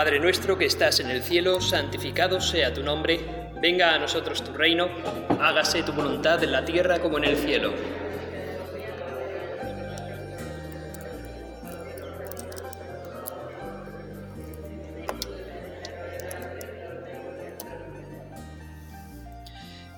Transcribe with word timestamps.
Padre 0.00 0.18
nuestro 0.18 0.56
que 0.56 0.64
estás 0.64 0.98
en 1.00 1.10
el 1.10 1.22
cielo, 1.22 1.60
santificado 1.60 2.40
sea 2.40 2.72
tu 2.72 2.82
nombre, 2.82 3.20
venga 3.60 3.94
a 3.94 3.98
nosotros 3.98 4.42
tu 4.42 4.50
reino, 4.54 4.88
hágase 5.38 5.82
tu 5.82 5.92
voluntad 5.92 6.42
en 6.42 6.52
la 6.52 6.64
tierra 6.64 7.00
como 7.00 7.18
en 7.18 7.24
el 7.24 7.36
cielo. 7.36 7.74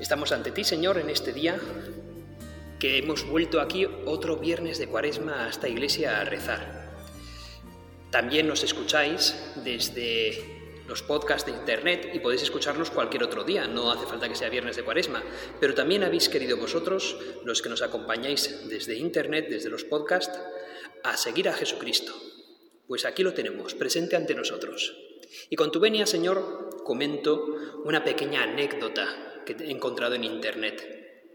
Estamos 0.00 0.32
ante 0.32 0.50
ti, 0.50 0.64
Señor, 0.64 0.98
en 0.98 1.10
este 1.10 1.32
día 1.32 1.60
que 2.80 2.98
hemos 2.98 3.24
vuelto 3.24 3.60
aquí 3.60 3.86
otro 4.04 4.38
viernes 4.38 4.80
de 4.80 4.88
cuaresma 4.88 5.44
a 5.44 5.48
esta 5.48 5.68
iglesia 5.68 6.20
a 6.20 6.24
rezar. 6.24 6.81
También 8.12 8.46
nos 8.46 8.62
escucháis 8.62 9.34
desde 9.64 10.84
los 10.86 11.02
podcasts 11.02 11.50
de 11.50 11.56
internet 11.56 12.10
y 12.12 12.18
podéis 12.18 12.42
escucharnos 12.42 12.90
cualquier 12.90 13.24
otro 13.24 13.42
día, 13.42 13.66
no 13.66 13.90
hace 13.90 14.04
falta 14.04 14.28
que 14.28 14.34
sea 14.34 14.50
viernes 14.50 14.76
de 14.76 14.82
cuaresma, 14.82 15.22
pero 15.58 15.74
también 15.74 16.04
habéis 16.04 16.28
querido 16.28 16.58
vosotros, 16.58 17.16
los 17.42 17.62
que 17.62 17.70
nos 17.70 17.80
acompañáis 17.80 18.68
desde 18.68 18.96
internet, 18.96 19.46
desde 19.48 19.70
los 19.70 19.84
podcasts, 19.84 20.38
a 21.02 21.16
seguir 21.16 21.48
a 21.48 21.54
Jesucristo. 21.54 22.12
Pues 22.86 23.06
aquí 23.06 23.22
lo 23.22 23.32
tenemos, 23.32 23.72
presente 23.72 24.14
ante 24.14 24.34
nosotros. 24.34 24.94
Y 25.48 25.56
con 25.56 25.72
tu 25.72 25.80
venia, 25.80 26.04
Señor, 26.04 26.82
comento 26.84 27.46
una 27.86 28.04
pequeña 28.04 28.42
anécdota 28.42 29.42
que 29.46 29.56
he 29.58 29.70
encontrado 29.70 30.16
en 30.16 30.24
internet. 30.24 31.32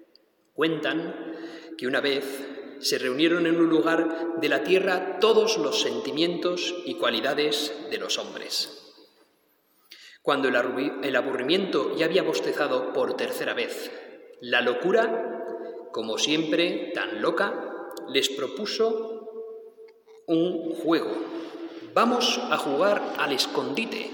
Cuentan 0.54 1.34
que 1.76 1.88
una 1.88 2.02
vez 2.02 2.57
se 2.80 2.98
reunieron 2.98 3.48
en 3.48 3.58
un 3.58 3.70
lugar 3.70 4.40
de 4.40 4.50
la 4.50 4.64
tierra 4.64 5.20
todos 5.20 5.58
los 5.58 5.82
sentimientos 5.82 6.76
y 6.86 6.96
cualidades 6.96 7.74
de 7.90 7.98
los 7.98 8.18
hombres. 8.18 8.96
Cuando 10.22 10.50
el 10.50 11.16
aburrimiento 11.16 11.96
ya 11.96 12.06
había 12.06 12.24
bostezado 12.24 12.92
por 12.92 13.16
tercera 13.16 13.54
vez, 13.54 13.92
la 14.42 14.62
locura, 14.62 15.44
como 15.92 16.18
siempre 16.18 16.92
tan 16.94 17.22
loca, 17.22 17.94
les 18.10 18.30
propuso 18.30 19.18
un 20.28 20.76
juego. 20.76 21.12
Vamos 21.94 22.40
a 22.52 22.58
jugar 22.58 23.02
al 23.18 23.32
escondite. 23.32 24.12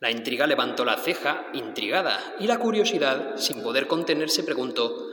La 0.00 0.10
intriga 0.10 0.46
levantó 0.46 0.84
la 0.84 0.96
ceja, 0.96 1.46
intrigada, 1.54 2.36
y 2.38 2.46
la 2.46 2.58
curiosidad, 2.58 3.36
sin 3.36 3.62
poder 3.62 3.86
contenerse, 3.86 4.42
preguntó, 4.42 5.10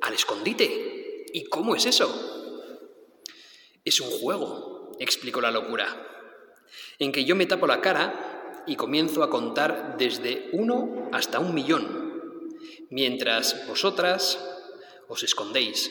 ¿al 0.00 0.14
escondite? 0.14 0.97
¿Y 1.32 1.44
cómo 1.44 1.74
es 1.74 1.86
eso? 1.86 2.08
Es 3.84 4.00
un 4.00 4.10
juego, 4.10 4.92
explicó 4.98 5.40
la 5.40 5.50
locura, 5.50 5.86
en 6.98 7.12
que 7.12 7.24
yo 7.24 7.36
me 7.36 7.46
tapo 7.46 7.66
la 7.66 7.80
cara 7.80 8.64
y 8.66 8.76
comienzo 8.76 9.22
a 9.22 9.30
contar 9.30 9.96
desde 9.98 10.50
uno 10.52 11.08
hasta 11.12 11.38
un 11.38 11.54
millón, 11.54 12.52
mientras 12.90 13.66
vosotras 13.66 14.38
os 15.08 15.22
escondéis. 15.22 15.90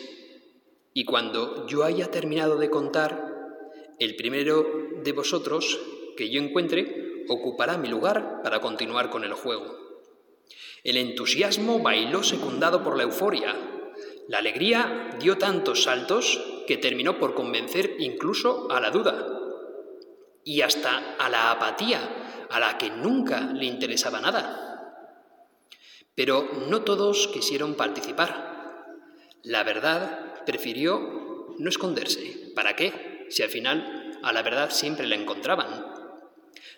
Y 0.94 1.06
cuando 1.06 1.68
yo 1.68 1.84
haya 1.84 2.10
terminado 2.12 2.58
de 2.58 2.70
contar, 2.70 3.36
el 4.00 4.16
primero 4.16 4.66
de 5.04 5.12
vosotros 5.12 5.80
que 6.16 6.30
yo 6.30 6.42
encuentre 6.42 7.26
ocupará 7.30 7.78
mi 7.78 7.88
lugar 7.88 8.42
para 8.44 8.62
continuar 8.62 9.10
con 9.10 9.24
el 9.24 9.34
juego. 9.34 9.76
El 10.84 10.98
entusiasmo 10.98 11.80
bailó 11.80 12.24
secundado 12.24 12.84
por 12.84 12.96
la 12.96 13.04
euforia, 13.04 13.56
la 14.28 14.39
alegría 14.39 15.11
dio 15.20 15.38
tantos 15.38 15.84
saltos 15.84 16.63
que 16.68 16.78
terminó 16.78 17.18
por 17.18 17.34
convencer 17.34 17.96
incluso 18.00 18.69
a 18.69 18.81
la 18.81 18.91
duda 18.91 19.25
y 20.44 20.62
hasta 20.62 21.16
a 21.18 21.29
la 21.29 21.52
apatía, 21.52 22.47
a 22.50 22.59
la 22.59 22.78
que 22.78 22.90
nunca 22.90 23.41
le 23.53 23.66
interesaba 23.66 24.19
nada. 24.19 25.03
Pero 26.13 26.50
no 26.68 26.81
todos 26.81 27.28
quisieron 27.28 27.75
participar. 27.75 28.85
La 29.44 29.63
verdad 29.63 30.44
prefirió 30.46 31.56
no 31.57 31.69
esconderse. 31.69 32.52
¿Para 32.56 32.75
qué? 32.75 33.28
Si 33.29 33.44
al 33.44 33.50
final 33.50 34.19
a 34.23 34.34
la 34.34 34.41
verdad 34.41 34.72
siempre 34.72 35.07
la 35.07 35.16
encontraban. 35.16 35.85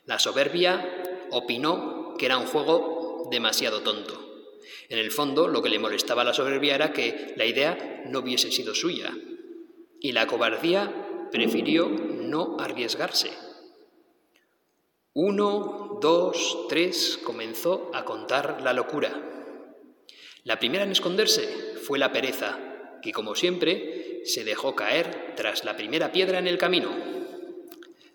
La 0.05 0.19
soberbia 0.19 1.27
opinó 1.31 2.13
que 2.17 2.25
era 2.25 2.37
un 2.37 2.47
juego 2.47 3.27
demasiado 3.31 3.81
tonto. 3.81 4.28
En 4.89 4.97
el 4.97 5.11
fondo, 5.11 5.47
lo 5.47 5.61
que 5.61 5.69
le 5.69 5.77
molestaba 5.77 6.23
a 6.23 6.25
la 6.25 6.33
soberbia 6.33 6.73
era 6.73 6.91
que 6.91 7.33
la 7.37 7.45
idea 7.45 8.03
no 8.07 8.19
hubiese 8.19 8.51
sido 8.51 8.73
suya. 8.73 9.13
Y 9.99 10.11
la 10.11 10.25
cobardía 10.25 11.27
prefirió 11.31 11.87
no 11.89 12.57
arriesgarse. 12.59 13.29
Uno, 15.13 15.99
dos, 16.01 16.65
tres, 16.69 17.19
comenzó 17.23 17.91
a 17.93 18.03
contar 18.03 18.61
la 18.63 18.73
locura. 18.73 19.29
La 20.43 20.57
primera 20.57 20.85
en 20.85 20.91
esconderse 20.91 21.75
fue 21.83 21.99
la 21.99 22.11
pereza, 22.11 22.57
que 23.01 23.11
como 23.11 23.35
siempre 23.35 24.21
se 24.23 24.43
dejó 24.43 24.75
caer 24.75 25.33
tras 25.35 25.65
la 25.65 25.75
primera 25.75 26.11
piedra 26.11 26.39
en 26.39 26.47
el 26.47 26.57
camino. 26.57 26.89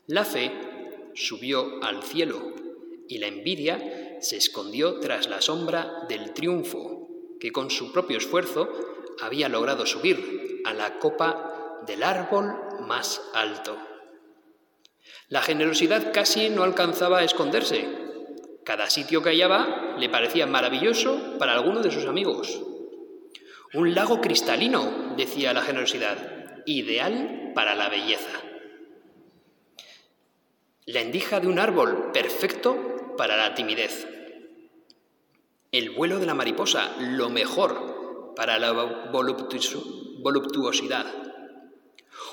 La 0.06 0.24
fe 0.24 0.50
subió 1.14 1.82
al 1.82 2.02
cielo 2.02 2.52
y 3.08 3.18
la 3.18 3.28
envidia 3.28 3.93
se 4.24 4.38
escondió 4.38 5.00
tras 5.00 5.28
la 5.28 5.42
sombra 5.42 6.06
del 6.08 6.32
triunfo 6.32 7.08
que 7.38 7.52
con 7.52 7.70
su 7.70 7.92
propio 7.92 8.16
esfuerzo 8.16 8.68
había 9.20 9.50
logrado 9.50 9.84
subir 9.84 10.62
a 10.64 10.72
la 10.72 10.98
copa 10.98 11.80
del 11.86 12.02
árbol 12.02 12.56
más 12.80 13.20
alto. 13.34 13.76
La 15.28 15.42
generosidad 15.42 16.12
casi 16.12 16.48
no 16.48 16.62
alcanzaba 16.62 17.18
a 17.18 17.24
esconderse. 17.24 17.86
Cada 18.64 18.88
sitio 18.88 19.22
que 19.22 19.28
hallaba 19.28 19.96
le 19.98 20.08
parecía 20.08 20.46
maravilloso 20.46 21.36
para 21.38 21.52
alguno 21.52 21.80
de 21.80 21.90
sus 21.90 22.06
amigos. 22.06 22.62
Un 23.74 23.94
lago 23.94 24.22
cristalino, 24.22 25.14
decía 25.16 25.52
la 25.52 25.60
generosidad, 25.60 26.62
ideal 26.64 27.52
para 27.54 27.74
la 27.74 27.90
belleza. 27.90 28.40
La 30.86 31.00
endija 31.00 31.40
de 31.40 31.48
un 31.48 31.58
árbol, 31.58 32.10
perfecto 32.12 33.14
para 33.18 33.36
la 33.36 33.54
timidez. 33.54 34.13
El 35.74 35.90
vuelo 35.90 36.20
de 36.20 36.26
la 36.26 36.34
mariposa, 36.34 36.94
lo 37.00 37.30
mejor 37.30 38.32
para 38.36 38.60
la 38.60 38.70
voluptuosidad. 39.10 41.04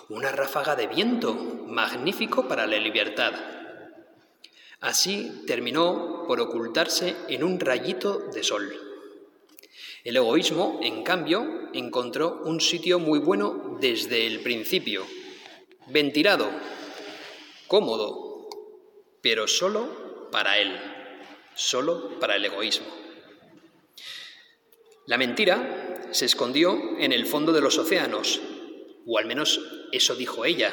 Una 0.09 0.31
ráfaga 0.31 0.75
de 0.75 0.85
viento, 0.85 1.33
magnífico 1.33 2.47
para 2.47 2.67
la 2.67 2.77
libertad. 2.77 3.33
Así 4.81 5.41
terminó 5.47 6.23
por 6.27 6.39
ocultarse 6.39 7.15
en 7.29 7.43
un 7.43 7.59
rayito 7.59 8.19
de 8.31 8.43
sol. 8.43 8.71
El 10.03 10.17
egoísmo, 10.17 10.79
en 10.83 11.01
cambio, 11.01 11.71
encontró 11.73 12.43
un 12.45 12.61
sitio 12.61 12.99
muy 12.99 13.17
bueno 13.17 13.79
desde 13.81 14.27
el 14.27 14.41
principio. 14.41 15.03
Ventilado, 15.87 16.47
cómodo, 17.65 18.49
pero 19.23 19.47
solo 19.47 20.29
para 20.29 20.59
él, 20.59 20.79
solo 21.55 22.19
para 22.19 22.35
el 22.35 22.45
egoísmo. 22.45 23.00
La 25.05 25.17
mentira 25.17 26.09
se 26.11 26.25
escondió 26.25 26.97
en 26.99 27.11
el 27.11 27.25
fondo 27.25 27.51
de 27.53 27.61
los 27.61 27.77
océanos, 27.77 28.41
o 29.05 29.17
al 29.17 29.25
menos 29.25 29.59
eso 29.91 30.15
dijo 30.15 30.45
ella, 30.45 30.71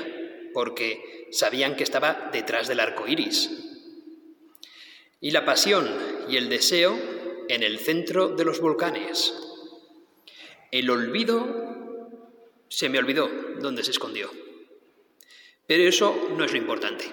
porque 0.52 1.28
sabían 1.30 1.76
que 1.76 1.84
estaba 1.84 2.30
detrás 2.32 2.68
del 2.68 2.80
arco 2.80 3.06
iris. 3.06 3.50
Y 5.20 5.30
la 5.30 5.44
pasión 5.44 5.88
y 6.28 6.36
el 6.36 6.48
deseo 6.48 6.98
en 7.48 7.62
el 7.62 7.78
centro 7.78 8.28
de 8.28 8.44
los 8.44 8.60
volcanes. 8.60 9.34
El 10.70 10.90
olvido 10.90 12.10
se 12.68 12.90
me 12.90 12.98
olvidó 12.98 13.30
dónde 13.60 13.82
se 13.82 13.92
escondió. 13.92 14.30
Pero 15.66 15.88
eso 15.88 16.28
no 16.36 16.44
es 16.44 16.52
lo 16.52 16.58
importante. 16.58 17.06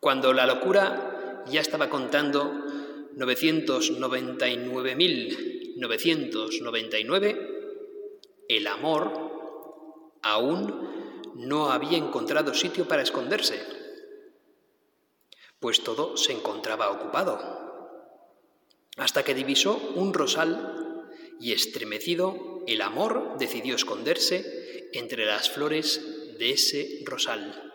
Cuando 0.00 0.32
la 0.32 0.46
locura 0.46 1.44
ya 1.46 1.60
estaba 1.60 1.88
contando 1.88 2.52
999.000 3.16 5.59
1999, 5.80 8.44
el 8.48 8.66
amor 8.66 10.18
aún 10.22 11.30
no 11.36 11.70
había 11.70 11.96
encontrado 11.96 12.52
sitio 12.52 12.86
para 12.86 13.02
esconderse, 13.02 13.62
pues 15.58 15.82
todo 15.82 16.16
se 16.16 16.32
encontraba 16.32 16.90
ocupado, 16.90 17.38
hasta 18.96 19.22
que 19.22 19.34
divisó 19.34 19.76
un 19.94 20.12
rosal 20.12 21.08
y 21.40 21.52
estremecido 21.52 22.62
el 22.66 22.82
amor 22.82 23.36
decidió 23.38 23.74
esconderse 23.74 24.90
entre 24.92 25.24
las 25.24 25.48
flores 25.48 26.36
de 26.38 26.50
ese 26.50 27.02
rosal. 27.06 27.72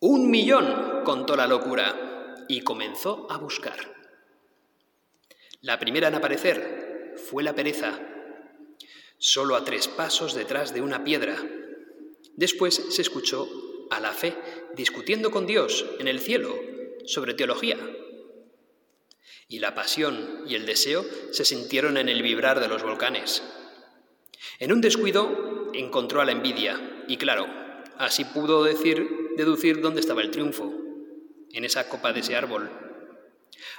Un 0.00 0.30
millón, 0.30 1.02
contó 1.04 1.36
la 1.36 1.46
locura, 1.46 2.36
y 2.48 2.62
comenzó 2.62 3.30
a 3.30 3.36
buscar. 3.36 3.99
La 5.62 5.78
primera 5.78 6.08
en 6.08 6.14
aparecer 6.14 7.16
fue 7.28 7.42
la 7.42 7.54
pereza, 7.54 8.00
solo 9.18 9.56
a 9.56 9.64
tres 9.64 9.88
pasos 9.88 10.34
detrás 10.34 10.72
de 10.72 10.80
una 10.80 11.04
piedra. 11.04 11.36
Después 12.34 12.82
se 12.88 13.02
escuchó 13.02 13.46
a 13.90 14.00
la 14.00 14.12
fe, 14.12 14.34
discutiendo 14.74 15.30
con 15.30 15.46
Dios 15.46 15.84
en 15.98 16.08
el 16.08 16.18
cielo 16.18 16.58
sobre 17.04 17.34
teología. 17.34 17.76
Y 19.48 19.58
la 19.58 19.74
pasión 19.74 20.44
y 20.46 20.54
el 20.54 20.64
deseo 20.64 21.04
se 21.30 21.44
sintieron 21.44 21.98
en 21.98 22.08
el 22.08 22.22
vibrar 22.22 22.60
de 22.60 22.68
los 22.68 22.82
volcanes. 22.82 23.42
En 24.60 24.72
un 24.72 24.80
descuido 24.80 25.72
encontró 25.74 26.22
a 26.22 26.24
la 26.24 26.32
envidia 26.32 27.04
y 27.06 27.18
claro, 27.18 27.46
así 27.98 28.24
pudo 28.24 28.64
decir, 28.64 29.06
deducir 29.36 29.82
dónde 29.82 30.00
estaba 30.00 30.22
el 30.22 30.30
triunfo, 30.30 30.72
en 31.52 31.66
esa 31.66 31.86
copa 31.90 32.14
de 32.14 32.20
ese 32.20 32.34
árbol. 32.34 32.70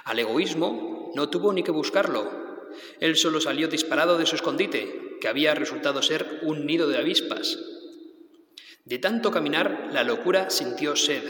Al 0.04 0.20
egoísmo 0.20 0.91
no 1.14 1.28
tuvo 1.28 1.52
ni 1.52 1.62
que 1.62 1.70
buscarlo. 1.70 2.68
Él 3.00 3.16
solo 3.16 3.40
salió 3.40 3.68
disparado 3.68 4.18
de 4.18 4.26
su 4.26 4.36
escondite, 4.36 5.18
que 5.20 5.28
había 5.28 5.54
resultado 5.54 6.02
ser 6.02 6.40
un 6.42 6.66
nido 6.66 6.88
de 6.88 6.98
avispas. 6.98 7.58
De 8.84 8.98
tanto 8.98 9.30
caminar, 9.30 9.90
la 9.92 10.02
locura 10.02 10.50
sintió 10.50 10.96
sed, 10.96 11.22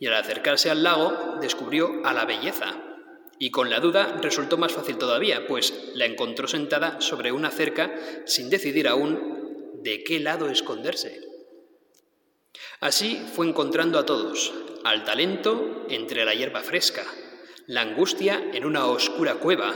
y 0.00 0.06
al 0.06 0.14
acercarse 0.14 0.70
al 0.70 0.82
lago 0.82 1.38
descubrió 1.40 2.04
a 2.04 2.12
la 2.12 2.24
belleza. 2.24 2.80
Y 3.38 3.50
con 3.50 3.70
la 3.70 3.80
duda 3.80 4.18
resultó 4.20 4.58
más 4.58 4.72
fácil 4.72 4.98
todavía, 4.98 5.46
pues 5.46 5.72
la 5.94 6.04
encontró 6.04 6.46
sentada 6.46 7.00
sobre 7.00 7.32
una 7.32 7.50
cerca 7.50 7.94
sin 8.26 8.50
decidir 8.50 8.86
aún 8.86 9.80
de 9.82 10.04
qué 10.04 10.20
lado 10.20 10.48
esconderse. 10.48 11.20
Así 12.80 13.24
fue 13.34 13.46
encontrando 13.46 13.98
a 13.98 14.06
todos, 14.06 14.52
al 14.84 15.04
talento 15.04 15.86
entre 15.88 16.24
la 16.24 16.34
hierba 16.34 16.60
fresca, 16.60 17.04
la 17.66 17.80
angustia 17.80 18.50
en 18.52 18.64
una 18.64 18.86
oscura 18.86 19.36
cueva, 19.36 19.74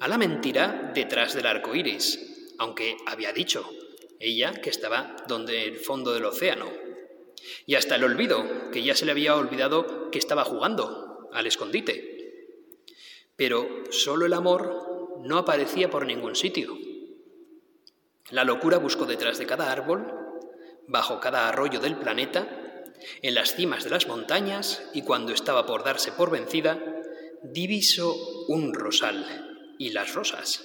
a 0.00 0.08
la 0.08 0.18
mentira 0.18 0.90
detrás 0.94 1.34
del 1.34 1.46
arco 1.46 1.74
iris, 1.74 2.54
aunque 2.58 2.96
había 3.06 3.32
dicho 3.32 3.68
ella 4.18 4.52
que 4.52 4.70
estaba 4.70 5.14
donde 5.28 5.64
el 5.64 5.78
fondo 5.78 6.12
del 6.12 6.24
océano, 6.24 6.66
y 7.66 7.76
hasta 7.76 7.94
el 7.94 8.04
olvido, 8.04 8.70
que 8.72 8.82
ya 8.82 8.96
se 8.96 9.06
le 9.06 9.12
había 9.12 9.36
olvidado 9.36 10.10
que 10.10 10.18
estaba 10.18 10.44
jugando 10.44 11.28
al 11.32 11.46
escondite. 11.46 12.44
Pero 13.36 13.68
solo 13.90 14.26
el 14.26 14.32
amor 14.32 15.20
no 15.22 15.38
aparecía 15.38 15.88
por 15.88 16.04
ningún 16.04 16.34
sitio. 16.34 16.76
La 18.30 18.42
locura 18.42 18.78
buscó 18.78 19.06
detrás 19.06 19.38
de 19.38 19.46
cada 19.46 19.70
árbol, 19.70 20.12
bajo 20.88 21.20
cada 21.20 21.48
arroyo 21.48 21.78
del 21.78 21.96
planeta, 21.96 22.67
en 23.22 23.34
las 23.34 23.54
cimas 23.54 23.84
de 23.84 23.90
las 23.90 24.06
montañas 24.06 24.82
y 24.92 25.02
cuando 25.02 25.32
estaba 25.32 25.66
por 25.66 25.84
darse 25.84 26.12
por 26.12 26.30
vencida, 26.30 26.78
divisó 27.42 28.14
un 28.48 28.74
rosal 28.74 29.74
y 29.78 29.90
las 29.90 30.14
rosas. 30.14 30.64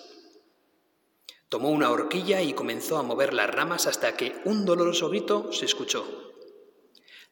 Tomó 1.50 1.70
una 1.70 1.92
horquilla 1.92 2.42
y 2.42 2.54
comenzó 2.54 2.98
a 2.98 3.04
mover 3.04 3.34
las 3.34 3.50
ramas 3.50 3.86
hasta 3.86 4.18
que 4.18 4.42
un 4.46 4.66
doloroso 4.66 5.10
grito 5.10 5.52
se 5.52 5.66
escuchó. 5.66 6.34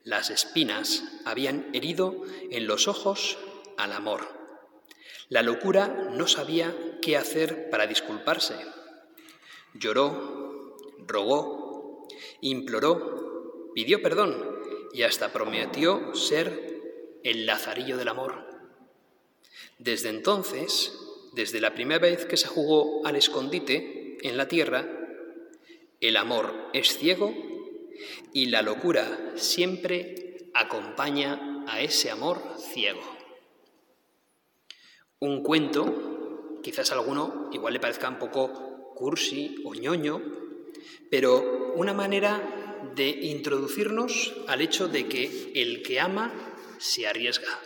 Las 0.04 0.30
espinas 0.30 1.04
habían 1.26 1.70
herido 1.74 2.22
en 2.50 2.68
los 2.68 2.88
ojos 2.88 3.38
al 3.78 3.94
amor. 3.94 4.28
La 5.30 5.42
locura 5.42 5.88
no 6.12 6.28
sabía 6.28 6.76
qué 7.02 7.18
hacer 7.18 7.70
para 7.70 7.88
disculparse. 7.88 8.56
Lloró, 9.74 10.76
rogó, 11.08 12.08
imploró, 12.42 13.70
pidió 13.74 14.02
perdón 14.02 14.51
y 14.94 15.04
hasta 15.04 15.32
prometió 15.32 16.14
ser 16.16 16.82
el 17.24 17.46
lazarillo 17.46 17.98
del 17.98 18.08
amor. 18.08 18.46
Desde 19.78 20.10
entonces, 20.10 20.94
desde 21.34 21.62
la 21.62 21.74
primera 21.74 22.00
vez 22.00 22.26
que 22.26 22.38
se 22.38 22.48
jugó 22.48 23.06
al 23.06 23.16
escondite 23.16 24.18
en 24.22 24.38
la 24.38 24.48
tierra, 24.48 24.88
el 26.00 26.18
amor 26.18 26.70
es 26.74 26.98
ciego 26.98 27.34
y 28.34 28.48
la 28.48 28.62
locura 28.62 29.34
siempre 29.36 30.50
acompaña 30.54 31.64
a 31.68 31.82
ese 31.82 32.10
amor 32.10 32.42
ciego. 32.58 33.02
Un 35.20 35.44
cuento, 35.44 36.60
quizás 36.64 36.92
alguno 36.92 37.50
igual 37.54 37.74
le 37.74 37.80
parezca 37.80 38.10
un 38.10 38.18
poco 38.18 38.94
cursi 38.96 39.62
o 39.64 39.74
ñoño, 39.76 40.22
pero 41.10 41.74
una 41.76 41.94
manera 41.94 42.61
de 42.96 43.10
introducirnos 43.10 44.34
al 44.48 44.62
hecho 44.62 44.88
de 44.88 45.08
que 45.08 45.52
el 45.56 45.82
que 45.84 46.00
ama 46.00 46.32
se 46.78 47.08
arriesga, 47.08 47.60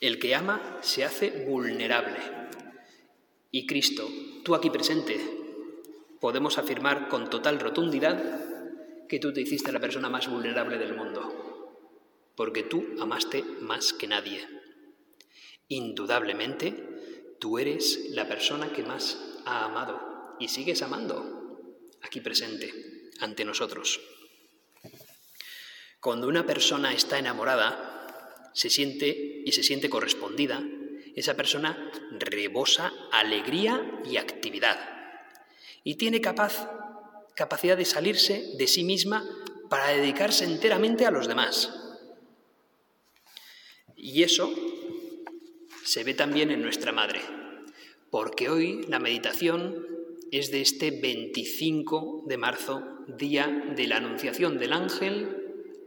el 0.00 0.18
que 0.18 0.34
ama 0.34 0.78
se 0.82 1.04
hace 1.04 1.46
vulnerable. 1.46 2.18
Y 3.50 3.66
Cristo, 3.66 4.08
tú 4.44 4.54
aquí 4.54 4.70
presente, 4.70 5.18
podemos 6.20 6.58
afirmar 6.58 7.08
con 7.08 7.30
total 7.30 7.58
rotundidad 7.58 9.06
que 9.08 9.18
tú 9.18 9.32
te 9.32 9.40
hiciste 9.40 9.72
la 9.72 9.80
persona 9.80 10.08
más 10.08 10.28
vulnerable 10.28 10.78
del 10.78 10.94
mundo, 10.94 11.76
porque 12.36 12.62
tú 12.62 12.84
amaste 13.00 13.42
más 13.60 13.92
que 13.92 14.06
nadie. 14.06 14.46
Indudablemente, 15.68 17.36
tú 17.40 17.58
eres 17.58 18.10
la 18.10 18.28
persona 18.28 18.72
que 18.72 18.82
más 18.82 19.40
ha 19.46 19.64
amado 19.64 20.36
y 20.38 20.48
sigues 20.48 20.82
amando 20.82 21.58
aquí 22.02 22.20
presente 22.20 22.99
ante 23.20 23.44
nosotros. 23.44 24.00
Cuando 26.00 26.28
una 26.28 26.46
persona 26.46 26.92
está 26.92 27.18
enamorada, 27.18 28.50
se 28.54 28.70
siente 28.70 29.42
y 29.44 29.52
se 29.52 29.62
siente 29.62 29.90
correspondida, 29.90 30.62
esa 31.14 31.34
persona 31.34 31.90
rebosa 32.18 32.92
alegría 33.12 34.00
y 34.04 34.16
actividad 34.16 35.00
y 35.84 35.96
tiene 35.96 36.20
capaz, 36.20 36.68
capacidad 37.34 37.76
de 37.76 37.84
salirse 37.84 38.54
de 38.56 38.66
sí 38.66 38.84
misma 38.84 39.24
para 39.68 39.88
dedicarse 39.88 40.44
enteramente 40.44 41.06
a 41.06 41.10
los 41.10 41.28
demás. 41.28 41.72
Y 43.96 44.22
eso 44.22 44.52
se 45.84 46.04
ve 46.04 46.14
también 46.14 46.50
en 46.50 46.62
nuestra 46.62 46.92
madre, 46.92 47.20
porque 48.10 48.48
hoy 48.48 48.84
la 48.88 48.98
meditación 48.98 49.86
es 50.32 50.50
de 50.50 50.60
este 50.60 50.90
25 50.90 52.24
de 52.26 52.36
marzo, 52.36 52.82
día 53.18 53.46
de 53.74 53.86
la 53.86 53.96
Anunciación 53.96 54.58
del 54.58 54.72
Ángel 54.72 55.36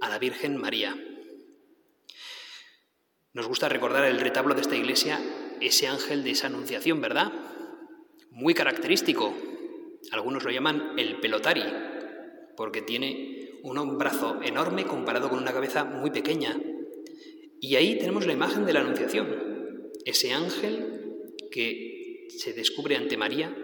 a 0.01 0.09
la 0.09 0.19
Virgen 0.19 0.57
María. 0.57 0.95
Nos 3.33 3.47
gusta 3.47 3.69
recordar 3.69 4.05
el 4.05 4.19
retablo 4.19 4.53
de 4.53 4.61
esta 4.61 4.75
iglesia, 4.75 5.19
ese 5.61 5.87
ángel 5.87 6.23
de 6.23 6.31
esa 6.31 6.47
Anunciación, 6.47 6.99
¿verdad? 6.99 7.31
Muy 8.31 8.53
característico. 8.53 9.33
Algunos 10.11 10.43
lo 10.43 10.51
llaman 10.51 10.93
el 10.97 11.19
pelotari, 11.19 11.63
porque 12.57 12.81
tiene 12.81 13.59
un 13.63 13.97
brazo 13.97 14.41
enorme 14.43 14.85
comparado 14.85 15.29
con 15.29 15.39
una 15.39 15.53
cabeza 15.53 15.85
muy 15.85 16.11
pequeña. 16.11 16.59
Y 17.61 17.77
ahí 17.77 17.97
tenemos 17.97 18.27
la 18.27 18.33
imagen 18.33 18.65
de 18.65 18.73
la 18.73 18.81
Anunciación, 18.81 19.91
ese 20.03 20.33
ángel 20.33 21.29
que 21.49 22.27
se 22.37 22.51
descubre 22.51 22.97
ante 22.97 23.15
María 23.15 23.62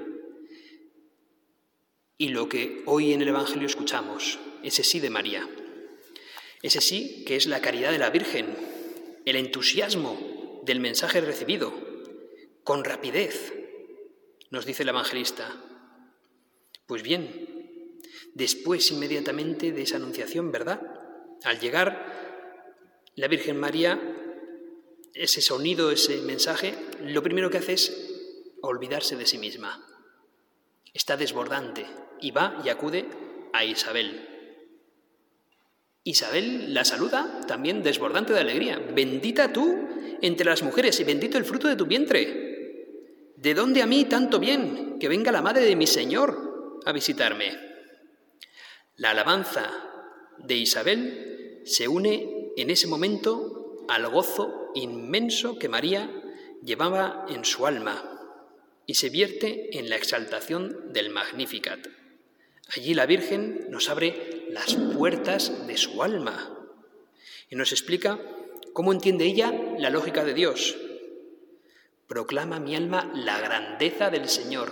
y 2.19 2.27
lo 2.27 2.49
que 2.49 2.83
hoy 2.85 3.13
en 3.13 3.21
el 3.21 3.29
Evangelio 3.29 3.65
escuchamos, 3.65 4.39
ese 4.61 4.83
sí 4.83 4.99
de 4.99 5.09
María, 5.09 5.49
ese 6.61 6.81
sí 6.81 7.23
que 7.25 7.37
es 7.37 7.47
la 7.47 7.61
caridad 7.61 7.93
de 7.93 7.97
la 7.97 8.09
Virgen, 8.09 8.57
el 9.25 9.37
entusiasmo 9.37 10.61
del 10.65 10.81
mensaje 10.81 11.21
recibido, 11.21 11.73
con 12.65 12.83
rapidez, 12.83 13.53
nos 14.51 14.65
dice 14.65 14.83
el 14.83 14.89
evangelista. 14.89 15.63
Pues 16.87 17.03
bien, 17.03 17.47
después 18.33 18.91
inmediatamente 18.91 19.71
de 19.71 19.83
esa 19.83 19.95
anunciación, 19.95 20.51
¿verdad? 20.51 20.81
Al 21.45 21.59
llegar 21.61 23.07
la 23.15 23.29
Virgen 23.29 23.57
María, 23.57 23.97
ese 25.13 25.41
sonido, 25.41 25.89
ese 25.89 26.17
mensaje, 26.17 26.75
lo 27.01 27.23
primero 27.23 27.49
que 27.49 27.59
hace 27.59 27.73
es 27.73 28.11
olvidarse 28.61 29.15
de 29.15 29.25
sí 29.25 29.37
misma. 29.37 29.85
Está 30.93 31.17
desbordante, 31.17 31.85
y 32.21 32.31
va 32.31 32.61
y 32.63 32.69
acude 32.69 33.05
a 33.53 33.63
Isabel. 33.63 34.27
Isabel 36.03 36.73
la 36.73 36.85
saluda 36.85 37.41
también 37.47 37.83
desbordante 37.83 38.33
de 38.33 38.39
alegría. 38.39 38.79
Bendita 38.79 39.51
tú 39.53 39.87
entre 40.21 40.45
las 40.45 40.63
mujeres 40.63 40.99
y 40.99 41.03
bendito 41.03 41.37
el 41.37 41.45
fruto 41.45 41.67
de 41.67 41.75
tu 41.75 41.85
vientre. 41.85 43.33
¿De 43.35 43.53
dónde 43.53 43.81
a 43.81 43.85
mí 43.85 44.05
tanto 44.05 44.39
bien 44.39 44.97
que 44.99 45.07
venga 45.07 45.31
la 45.31 45.41
madre 45.41 45.65
de 45.65 45.75
mi 45.75 45.87
Señor 45.87 46.79
a 46.85 46.91
visitarme? 46.91 47.51
La 48.95 49.11
alabanza 49.11 49.71
de 50.39 50.55
Isabel 50.55 51.61
se 51.65 51.87
une 51.87 52.51
en 52.57 52.69
ese 52.69 52.87
momento 52.87 53.85
al 53.87 54.07
gozo 54.07 54.71
inmenso 54.75 55.57
que 55.57 55.69
María 55.69 56.09
llevaba 56.63 57.25
en 57.29 57.45
su 57.45 57.65
alma 57.65 58.18
y 58.89 58.95
se 58.95 59.11
vierte 59.11 59.77
en 59.77 59.87
la 59.87 59.97
exaltación 59.97 60.91
del 60.91 61.11
Magnificat. 61.11 61.89
Allí 62.75 62.95
la 62.95 63.05
Virgen 63.05 63.67
nos 63.69 63.87
abre 63.87 64.47
las 64.49 64.73
puertas 64.73 65.67
de 65.67 65.77
su 65.77 66.01
alma 66.01 66.57
y 67.51 67.55
nos 67.55 67.71
explica 67.71 68.19
cómo 68.73 68.91
entiende 68.91 69.25
ella 69.25 69.53
la 69.77 69.91
lógica 69.91 70.23
de 70.23 70.33
Dios. 70.33 70.75
Proclama 72.07 72.59
mi 72.59 72.75
alma 72.75 73.11
la 73.13 73.39
grandeza 73.39 74.09
del 74.09 74.27
Señor, 74.27 74.71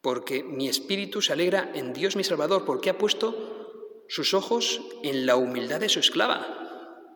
porque 0.00 0.44
mi 0.44 0.68
espíritu 0.68 1.22
se 1.22 1.32
alegra 1.32 1.72
en 1.74 1.92
Dios 1.92 2.14
mi 2.14 2.22
Salvador, 2.22 2.64
porque 2.64 2.90
ha 2.90 2.98
puesto 2.98 4.04
sus 4.08 4.32
ojos 4.32 4.80
en 5.02 5.26
la 5.26 5.34
humildad 5.34 5.80
de 5.80 5.88
su 5.88 5.98
esclava. 5.98 7.10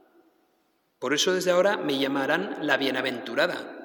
Por 0.98 1.14
eso 1.14 1.32
desde 1.32 1.52
ahora 1.52 1.76
me 1.76 1.96
llamarán 1.96 2.58
la 2.62 2.76
bienaventurada, 2.76 3.77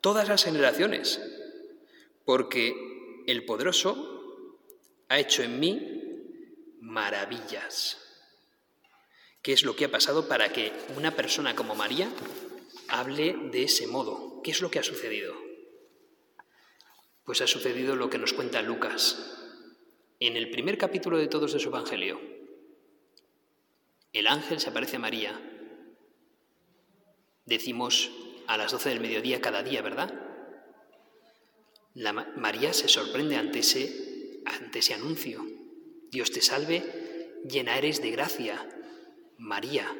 todas 0.00 0.28
las 0.28 0.44
generaciones, 0.44 1.20
porque 2.24 2.74
el 3.26 3.44
poderoso 3.44 4.58
ha 5.08 5.18
hecho 5.18 5.42
en 5.42 5.60
mí 5.60 6.76
maravillas. 6.80 7.98
¿Qué 9.42 9.52
es 9.52 9.64
lo 9.64 9.76
que 9.76 9.84
ha 9.84 9.90
pasado 9.90 10.28
para 10.28 10.52
que 10.52 10.72
una 10.96 11.12
persona 11.12 11.54
como 11.54 11.74
María 11.74 12.08
hable 12.88 13.36
de 13.52 13.64
ese 13.64 13.86
modo? 13.86 14.40
¿Qué 14.42 14.50
es 14.50 14.60
lo 14.60 14.70
que 14.70 14.78
ha 14.78 14.82
sucedido? 14.82 15.34
Pues 17.24 17.40
ha 17.40 17.46
sucedido 17.46 17.96
lo 17.96 18.10
que 18.10 18.18
nos 18.18 18.32
cuenta 18.32 18.62
Lucas 18.62 19.32
en 20.20 20.36
el 20.36 20.50
primer 20.50 20.78
capítulo 20.78 21.18
de 21.18 21.28
todos 21.28 21.52
de 21.52 21.60
su 21.60 21.68
Evangelio. 21.68 22.20
El 24.12 24.26
ángel 24.26 24.60
se 24.60 24.70
aparece 24.70 24.96
a 24.96 25.00
María 25.00 25.40
decimos 27.46 28.10
a 28.46 28.56
las 28.56 28.72
12 28.72 28.88
del 28.90 29.00
mediodía 29.00 29.40
cada 29.40 29.62
día, 29.62 29.82
¿verdad? 29.82 30.12
La, 31.94 32.12
María 32.12 32.72
se 32.72 32.88
sorprende 32.88 33.36
ante 33.36 33.60
ese, 33.60 34.40
ante 34.44 34.80
ese 34.80 34.94
anuncio. 34.94 35.46
Dios 36.10 36.30
te 36.30 36.40
salve, 36.40 37.42
llena 37.48 37.78
eres 37.78 38.02
de 38.02 38.10
gracia, 38.10 38.68
María. 39.38 39.94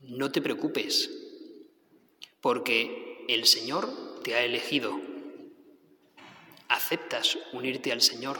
No 0.00 0.30
te 0.30 0.42
preocupes, 0.42 1.10
porque 2.40 3.24
el 3.28 3.46
Señor 3.46 4.22
te 4.22 4.34
ha 4.34 4.44
elegido. 4.44 5.00
¿Aceptas 6.68 7.38
unirte 7.52 7.92
al 7.92 8.02
Señor? 8.02 8.38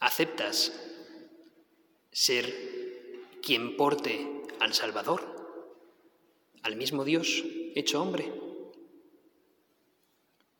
¿Aceptas 0.00 0.72
ser 2.12 2.72
quien 3.42 3.76
porte 3.76 4.42
al 4.60 4.74
Salvador, 4.74 5.41
al 6.62 6.76
mismo 6.76 7.04
Dios 7.04 7.44
hecho 7.74 8.00
hombre. 8.00 8.32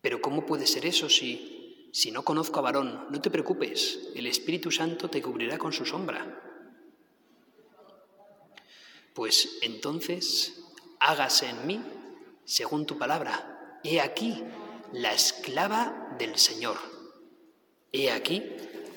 Pero 0.01 0.21
¿cómo 0.21 0.47
puede 0.47 0.67
ser 0.67 0.85
eso 0.87 1.09
si, 1.09 1.89
si 1.93 2.11
no 2.11 2.25
conozco 2.25 2.59
a 2.59 2.63
varón? 2.63 3.07
No 3.11 3.21
te 3.21 3.31
preocupes, 3.31 4.11
el 4.15 4.27
Espíritu 4.27 4.71
Santo 4.71 5.09
te 5.09 5.23
cubrirá 5.23 5.59
con 5.59 5.73
su 5.73 5.87
sombra. 5.87 6.41
Pues 9.15 9.59
entonces 9.63 10.65
hágase 10.99 11.49
en 11.49 11.67
mí 11.67 11.81
según 12.45 12.87
tu 12.87 12.99
palabra. 12.99 13.81
He 13.85 14.01
aquí 14.01 14.43
la 14.93 15.13
esclava 15.13 16.17
del 16.19 16.37
Señor. 16.37 16.77
He 17.93 18.11
aquí 18.11 18.43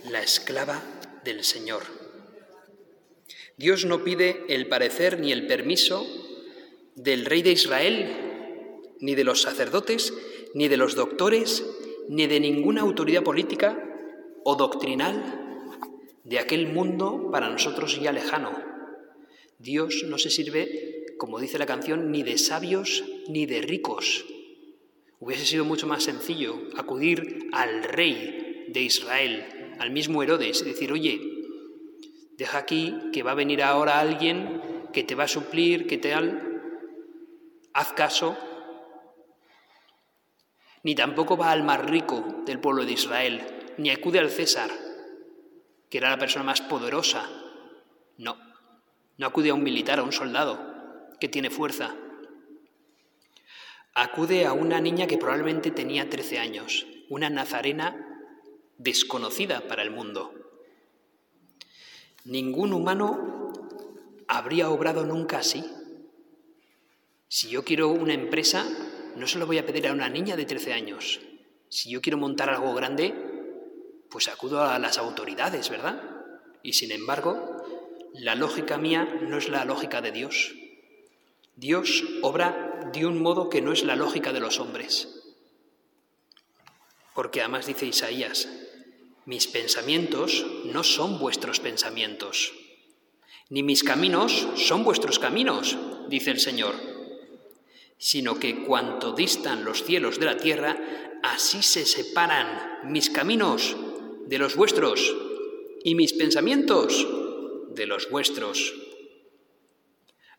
la 0.10 0.22
esclava 0.22 0.82
del 1.24 1.44
Señor. 1.44 1.84
Dios 3.58 3.86
no 3.86 4.04
pide 4.04 4.46
el 4.50 4.68
parecer 4.68 5.20
ni 5.20 5.32
el 5.32 5.48
permiso 5.48 6.06
del 6.96 7.26
rey 7.26 7.42
de 7.42 7.52
Israel, 7.52 8.10
ni 9.00 9.16
de 9.16 9.24
los 9.24 9.42
sacerdotes, 9.42 10.14
ni 10.54 10.68
de 10.68 10.78
los 10.78 10.96
doctores, 10.96 11.66
ni 12.10 12.28
de 12.28 12.40
ninguna 12.40 12.82
autoridad 12.82 13.24
política 13.24 13.78
o 14.44 14.56
doctrinal 14.56 15.70
de 16.24 16.40
aquel 16.40 16.68
mundo 16.68 17.30
para 17.32 17.50
nosotros 17.50 18.00
ya 18.02 18.12
lejano. 18.12 18.52
Dios 19.60 20.04
no 20.08 20.18
se 20.18 20.30
sirve, 20.30 21.06
como 21.18 21.40
dice 21.40 21.58
la 21.58 21.66
canción, 21.66 22.12
ni 22.12 22.24
de 22.24 22.38
sabios 22.38 23.04
ni 23.28 23.46
de 23.46 23.62
ricos. 23.62 24.26
Hubiese 25.20 25.46
sido 25.46 25.66
mucho 25.66 25.88
más 25.88 26.04
sencillo 26.04 26.60
acudir 26.76 27.50
al 27.52 27.84
rey 27.84 28.66
de 28.68 28.82
Israel, 28.82 29.46
al 29.80 29.92
mismo 29.92 30.24
Herodes, 30.24 30.62
y 30.62 30.66
decir, 30.66 30.92
oye, 30.92 31.36
Deja 32.38 32.58
aquí 32.58 32.94
que 33.14 33.24
va 33.24 33.32
a 33.32 33.36
venir 33.36 33.62
ahora 33.62 34.00
alguien 34.00 34.62
que 34.92 35.04
te 35.04 35.16
va 35.16 35.24
a 35.24 35.28
suplir, 35.28 35.88
que 35.88 35.98
te... 35.98 36.14
Haz 37.76 37.92
caso. 37.92 38.38
Ni 40.84 40.96
tampoco 40.96 41.36
va 41.36 41.52
al 41.52 41.64
más 41.64 41.84
rico 41.86 42.24
del 42.46 42.62
pueblo 42.62 42.86
de 42.86 42.94
Israel, 42.94 43.74
ni 43.78 43.90
acude 43.90 44.20
al 44.20 44.30
César, 44.30 44.70
que 45.90 45.98
era 45.98 46.10
la 46.10 46.18
persona 46.18 46.46
más 46.46 46.62
poderosa. 46.62 47.30
No, 48.18 48.38
no 49.18 49.28
acude 49.28 49.50
a 49.50 49.54
un 49.54 49.64
militar, 49.64 50.00
a 50.00 50.04
un 50.04 50.14
soldado, 50.14 50.58
que 51.20 51.28
tiene 51.28 51.50
fuerza. 51.50 51.94
Acude 53.94 54.46
a 54.46 54.54
una 54.54 54.80
niña 54.80 55.06
que 55.06 55.18
probablemente 55.18 55.70
tenía 55.70 56.10
13 56.10 56.40
años, 56.40 56.88
una 57.10 57.30
nazarena 57.30 58.24
desconocida 58.78 59.68
para 59.68 59.84
el 59.84 59.92
mundo. 59.92 60.34
Ningún 62.24 62.72
humano 62.72 63.52
habría 64.30 64.70
obrado 64.70 65.04
nunca 65.04 65.40
así. 65.40 65.66
Si 67.36 67.50
yo 67.50 67.66
quiero 67.66 67.90
una 67.90 68.14
empresa, 68.14 68.66
no 69.18 69.28
se 69.28 69.40
lo 69.40 69.46
voy 69.46 69.58
a 69.58 69.66
pedir 69.66 69.90
a 69.90 69.92
una 69.92 70.08
niña 70.08 70.38
de 70.38 70.46
13 70.46 70.72
años. 70.72 71.20
Si 71.68 71.90
yo 71.90 72.00
quiero 72.00 72.18
montar 72.18 72.50
algo 72.50 72.74
grande, 72.74 73.14
pues 74.10 74.30
acudo 74.30 74.64
a 74.64 74.80
las 74.80 74.98
autoridades, 74.98 75.70
¿verdad? 75.70 76.02
Y 76.64 76.72
sin 76.72 76.94
embargo, 76.94 77.62
la 78.14 78.36
lógica 78.36 78.78
mía 78.78 79.20
no 79.22 79.38
es 79.38 79.50
la 79.50 79.66
lógica 79.66 80.00
de 80.02 80.14
Dios. 80.14 80.56
Dios 81.58 82.06
obra 82.22 82.90
de 82.94 83.06
un 83.06 83.22
modo 83.22 83.50
que 83.50 83.62
no 83.62 83.74
es 83.74 83.84
la 83.84 83.98
lógica 83.98 84.32
de 84.32 84.40
los 84.40 84.62
hombres. 84.62 85.22
Porque 87.14 87.42
además 87.42 87.66
dice 87.66 87.86
Isaías, 87.86 88.48
mis 89.26 89.48
pensamientos 89.48 90.46
no 90.72 90.86
son 90.86 91.20
vuestros 91.20 91.60
pensamientos, 91.60 92.54
ni 93.50 93.62
mis 93.62 93.84
caminos 93.84 94.48
son 94.56 94.86
vuestros 94.86 95.20
caminos, 95.20 95.78
dice 96.08 96.32
el 96.32 96.40
Señor, 96.40 96.95
sino 97.98 98.40
que 98.40 98.64
cuanto 98.64 99.14
distan 99.14 99.66
los 99.66 99.84
cielos 99.84 100.20
de 100.20 100.26
la 100.26 100.38
tierra, 100.38 100.78
así 101.24 101.64
se 101.64 101.86
separan 101.86 102.92
mis 102.92 103.10
caminos 103.10 103.76
de 104.28 104.38
los 104.38 104.56
vuestros 104.56 105.16
y 105.84 105.96
mis 105.96 106.14
pensamientos 106.14 107.08
de 107.70 107.86
los 107.86 108.10
vuestros. 108.10 108.74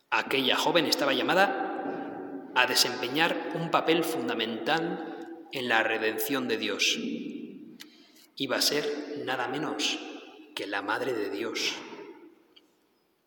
Aquella 0.09 0.55
joven 0.55 0.85
estaba 0.85 1.13
llamada 1.13 2.51
a 2.55 2.65
desempeñar 2.65 3.51
un 3.55 3.71
papel 3.71 4.03
fundamental 4.03 5.45
en 5.51 5.67
la 5.67 5.83
redención 5.83 6.47
de 6.47 6.57
Dios 6.57 6.97
iba 8.37 8.55
a 8.55 8.61
ser 8.61 9.23
nada 9.25 9.47
menos 9.47 9.99
que 10.55 10.67
la 10.67 10.81
Madre 10.81 11.13
de 11.13 11.29
Dios. 11.29 11.73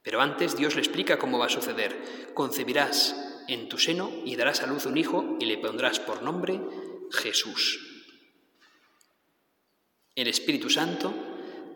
Pero 0.03 0.21
antes 0.21 0.57
Dios 0.57 0.77
le 0.77 0.81
explica 0.81 1.19
cómo 1.19 1.39
va 1.39 1.47
a 1.47 1.51
suceder. 1.51 2.33
Concebirás 2.33 3.30
en 3.53 3.69
tu 3.69 3.79
seno 3.79 4.11
y 4.25 4.37
darás 4.37 4.63
a 4.63 4.67
luz 4.67 4.87
un 4.87 4.97
hijo 4.97 5.37
y 5.39 5.45
le 5.45 5.59
pondrás 5.59 6.01
por 6.01 6.23
nombre 6.23 6.61
Jesús. 7.11 7.81
El 10.15 10.29
Espíritu 10.29 10.71
Santo 10.71 11.13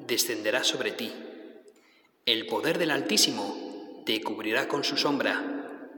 descenderá 0.06 0.64
sobre 0.64 0.92
ti. 0.92 1.12
El 2.26 2.46
poder 2.46 2.78
del 2.78 2.90
Altísimo 2.90 4.02
te 4.06 4.22
cubrirá 4.22 4.68
con 4.68 4.84
su 4.84 4.96
sombra. 4.96 5.90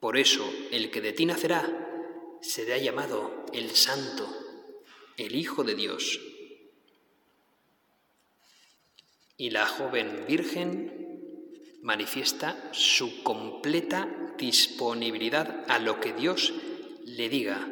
Por 0.00 0.18
eso 0.18 0.50
el 0.70 0.90
que 0.90 1.00
de 1.00 1.12
ti 1.12 1.26
nacerá 1.26 2.38
será 2.40 2.76
llamado 2.76 3.46
el 3.52 3.70
Santo, 3.70 4.28
el 5.16 5.34
Hijo 5.34 5.64
de 5.64 5.74
Dios. 5.74 6.20
y 9.42 9.50
la 9.50 9.66
joven 9.66 10.24
virgen 10.28 11.18
manifiesta 11.82 12.70
su 12.70 13.24
completa 13.24 14.08
disponibilidad 14.36 15.64
a 15.68 15.78
lo 15.78 16.00
que 16.00 16.12
Dios 16.12 16.52
le 17.04 17.28
diga, 17.28 17.68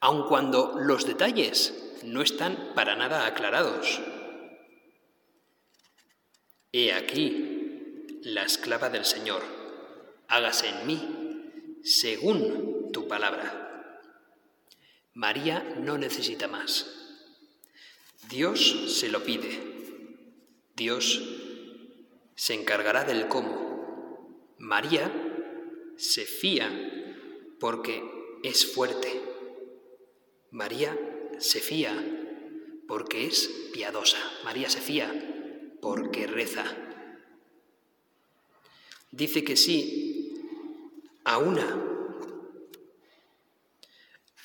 aun 0.00 0.26
cuando 0.28 0.74
los 0.78 1.06
detalles 1.06 1.74
no 2.04 2.22
están 2.22 2.72
para 2.74 2.96
nada 2.96 3.26
aclarados. 3.26 4.00
He 6.72 6.92
aquí 6.92 8.06
la 8.22 8.44
esclava 8.44 8.90
del 8.90 9.04
Señor, 9.04 9.42
hágase 10.28 10.68
en 10.68 10.86
mí 10.86 11.80
según 11.82 12.92
tu 12.92 13.08
palabra. 13.08 13.60
María 15.14 15.62
no 15.78 15.98
necesita 15.98 16.48
más. 16.48 16.86
Dios 18.28 18.98
se 18.98 19.08
lo 19.08 19.24
pide. 19.24 19.58
Dios 20.76 21.20
se 22.36 22.54
encargará 22.54 23.04
del 23.04 23.28
cómo. 23.28 23.69
María 24.60 25.10
se 25.96 26.24
fía 26.24 26.70
porque 27.58 28.02
es 28.44 28.72
fuerte. 28.72 29.20
María 30.52 30.96
se 31.38 31.58
fía 31.60 31.92
porque 32.86 33.26
es 33.26 33.50
piadosa. 33.72 34.18
María 34.44 34.70
se 34.70 34.80
fía 34.80 35.10
porque 35.82 36.28
reza. 36.28 36.64
Dice 39.10 39.42
que 39.42 39.56
sí 39.56 40.34
a 41.24 41.38
una. 41.38 41.86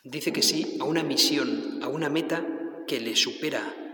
Dice 0.03 0.34
que 0.34 0.41
sí 0.41 0.77
a 0.79 0.86
una 0.86 1.03
misión, 1.03 1.79
a 1.84 1.88
una 1.88 2.10
meta 2.10 2.84
que 2.88 3.00
le 3.00 3.15
supera 3.15 3.86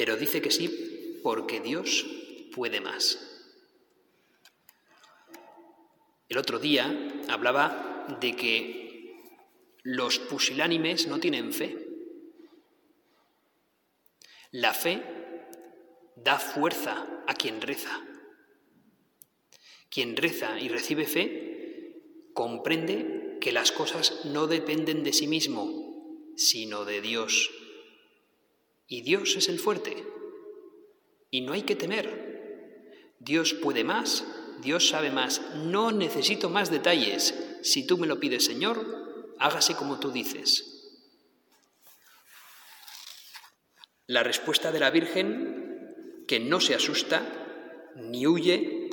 pero 0.00 0.16
dice 0.16 0.40
que 0.40 0.50
sí 0.50 1.20
porque 1.22 1.60
Dios 1.60 2.06
puede 2.54 2.80
más. 2.80 3.29
El 6.30 6.38
otro 6.38 6.60
día 6.60 6.86
hablaba 7.28 8.06
de 8.20 8.36
que 8.36 9.16
los 9.82 10.20
pusilánimes 10.20 11.08
no 11.08 11.18
tienen 11.18 11.52
fe. 11.52 11.76
La 14.52 14.72
fe 14.72 15.02
da 16.14 16.38
fuerza 16.38 17.24
a 17.26 17.34
quien 17.34 17.60
reza. 17.60 18.00
Quien 19.88 20.16
reza 20.16 20.60
y 20.60 20.68
recibe 20.68 21.06
fe 21.06 22.30
comprende 22.32 23.38
que 23.40 23.50
las 23.50 23.72
cosas 23.72 24.24
no 24.26 24.46
dependen 24.46 25.02
de 25.02 25.12
sí 25.12 25.26
mismo, 25.26 26.32
sino 26.36 26.84
de 26.84 27.00
Dios. 27.00 27.50
Y 28.86 29.02
Dios 29.02 29.34
es 29.34 29.48
el 29.48 29.58
fuerte. 29.58 29.96
Y 31.28 31.40
no 31.40 31.54
hay 31.54 31.62
que 31.62 31.74
temer. 31.74 33.16
Dios 33.18 33.52
puede 33.52 33.82
más, 33.82 34.24
Dios 34.62 34.88
sabe 34.88 35.10
más. 35.10 35.40
No 35.56 35.92
necesito 35.92 36.50
más 36.50 36.70
detalles. 36.70 37.34
Si 37.62 37.86
tú 37.86 37.98
me 37.98 38.06
lo 38.06 38.20
pides, 38.20 38.44
Señor, 38.44 39.34
hágase 39.38 39.74
como 39.74 39.98
tú 39.98 40.10
dices. 40.10 40.76
La 44.06 44.22
respuesta 44.22 44.72
de 44.72 44.80
la 44.80 44.90
Virgen, 44.90 46.24
que 46.26 46.40
no 46.40 46.60
se 46.60 46.74
asusta, 46.74 47.22
ni 47.96 48.26
huye, 48.26 48.90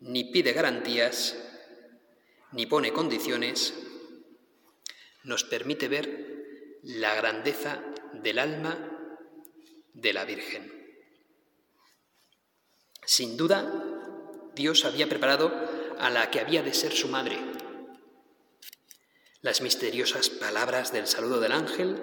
ni 0.00 0.24
pide 0.24 0.52
garantías, 0.52 1.36
ni 2.52 2.66
pone 2.66 2.92
condiciones, 2.92 3.74
nos 5.24 5.44
permite 5.44 5.88
ver 5.88 6.78
la 6.82 7.14
grandeza 7.14 7.82
del 8.14 8.38
alma 8.38 8.78
de 9.94 10.12
la 10.12 10.24
Virgen. 10.24 10.80
Sin 13.04 13.36
duda, 13.36 13.89
Dios 14.54 14.84
había 14.84 15.08
preparado 15.08 15.52
a 15.98 16.10
la 16.10 16.30
que 16.30 16.40
había 16.40 16.62
de 16.62 16.74
ser 16.74 16.92
su 16.92 17.08
madre. 17.08 17.38
Las 19.42 19.60
misteriosas 19.60 20.28
palabras 20.28 20.92
del 20.92 21.06
saludo 21.06 21.40
del 21.40 21.52
ángel 21.52 22.02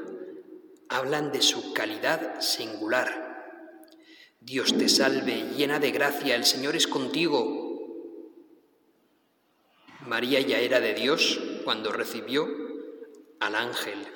hablan 0.89 1.32
de 1.32 1.42
su 1.42 1.74
calidad 1.74 2.42
singular. 2.42 3.27
Dios 4.39 4.77
te 4.77 4.89
salve, 4.89 5.54
llena 5.56 5.80
de 5.80 5.92
gracia, 5.92 6.36
el 6.36 6.46
Señor 6.46 6.75
es 6.75 6.88
contigo. 6.88 7.68
María 10.01 10.39
ya 10.42 10.60
era 10.60 10.80
de 10.80 10.94
Dios 10.94 11.39
cuando 11.63 11.92
recibió 11.92 12.48
al 13.39 13.56
ángel. 13.56 14.08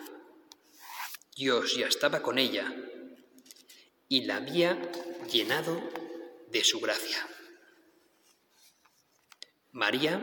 Dios 1.36 1.76
ya 1.76 1.88
estaba 1.88 2.22
con 2.22 2.38
ella 2.38 2.74
y 4.08 4.24
la 4.24 4.38
había 4.38 4.80
llenado 5.32 5.82
de 6.50 6.64
su 6.64 6.80
gracia. 6.80 7.28
María 9.74 10.22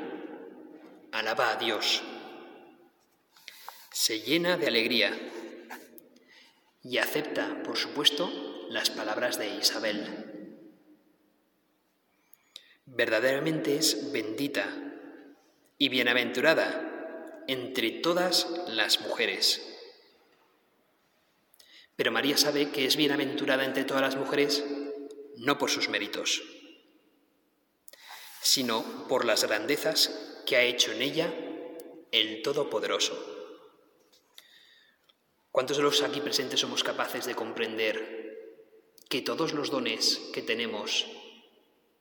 alaba 1.11 1.53
a 1.53 1.57
Dios, 1.57 2.03
se 3.91 4.21
llena 4.21 4.59
de 4.59 4.67
alegría 4.67 5.19
y 6.83 6.99
acepta, 6.99 7.63
por 7.63 7.79
supuesto, 7.79 8.31
las 8.69 8.91
palabras 8.91 9.39
de 9.39 9.49
Isabel. 9.57 10.53
Verdaderamente 12.85 13.79
es 13.79 14.13
bendita 14.13 14.69
y 15.79 15.89
bienaventurada 15.89 17.43
entre 17.49 17.91
todas 17.91 18.47
las 18.67 19.01
mujeres. 19.01 19.65
Pero 21.97 22.13
María 22.13 22.37
sabe 22.37 22.69
que 22.69 22.85
es 22.85 22.97
bienaventurada 22.97 23.65
entre 23.65 23.85
todas 23.85 24.03
las 24.03 24.17
mujeres 24.17 24.63
no 25.39 25.57
por 25.57 25.71
sus 25.71 25.89
méritos, 25.89 26.43
sino 28.49 29.07
por 29.09 29.27
las 29.27 29.45
grandezas 29.45 30.41
que 30.47 30.57
ha 30.57 30.63
hecho 30.63 30.91
en 30.93 31.03
ella 31.03 31.31
el 32.11 32.41
Todopoderoso. 32.41 33.15
¿Cuántos 35.53 35.77
de 35.77 35.83
los 35.83 36.01
aquí 36.01 36.23
presentes 36.23 36.61
somos 36.61 36.83
capaces 36.83 37.27
de 37.27 37.35
comprender 37.35 38.65
que 39.11 39.21
todos 39.21 39.53
los 39.53 39.71
dones 39.71 40.31
que 40.33 40.41
tenemos 40.41 41.05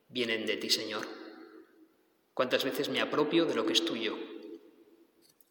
vienen 0.08 0.46
de 0.46 0.56
ti, 0.56 0.70
Señor? 0.70 1.06
¿Cuántas 2.32 2.64
veces 2.64 2.88
me 2.88 3.02
apropio 3.02 3.44
de 3.44 3.54
lo 3.54 3.66
que 3.66 3.74
es 3.74 3.84
tuyo? 3.84 4.16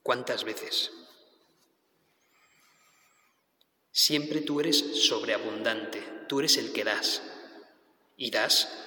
¿Cuántas 0.01 0.45
veces? 0.45 0.91
Siempre 3.91 4.41
tú 4.41 4.61
eres 4.61 4.79
sobreabundante, 5.07 6.01
tú 6.27 6.39
eres 6.39 6.57
el 6.57 6.73
que 6.73 6.83
das. 6.83 7.21
Y 8.15 8.31
das 8.31 8.86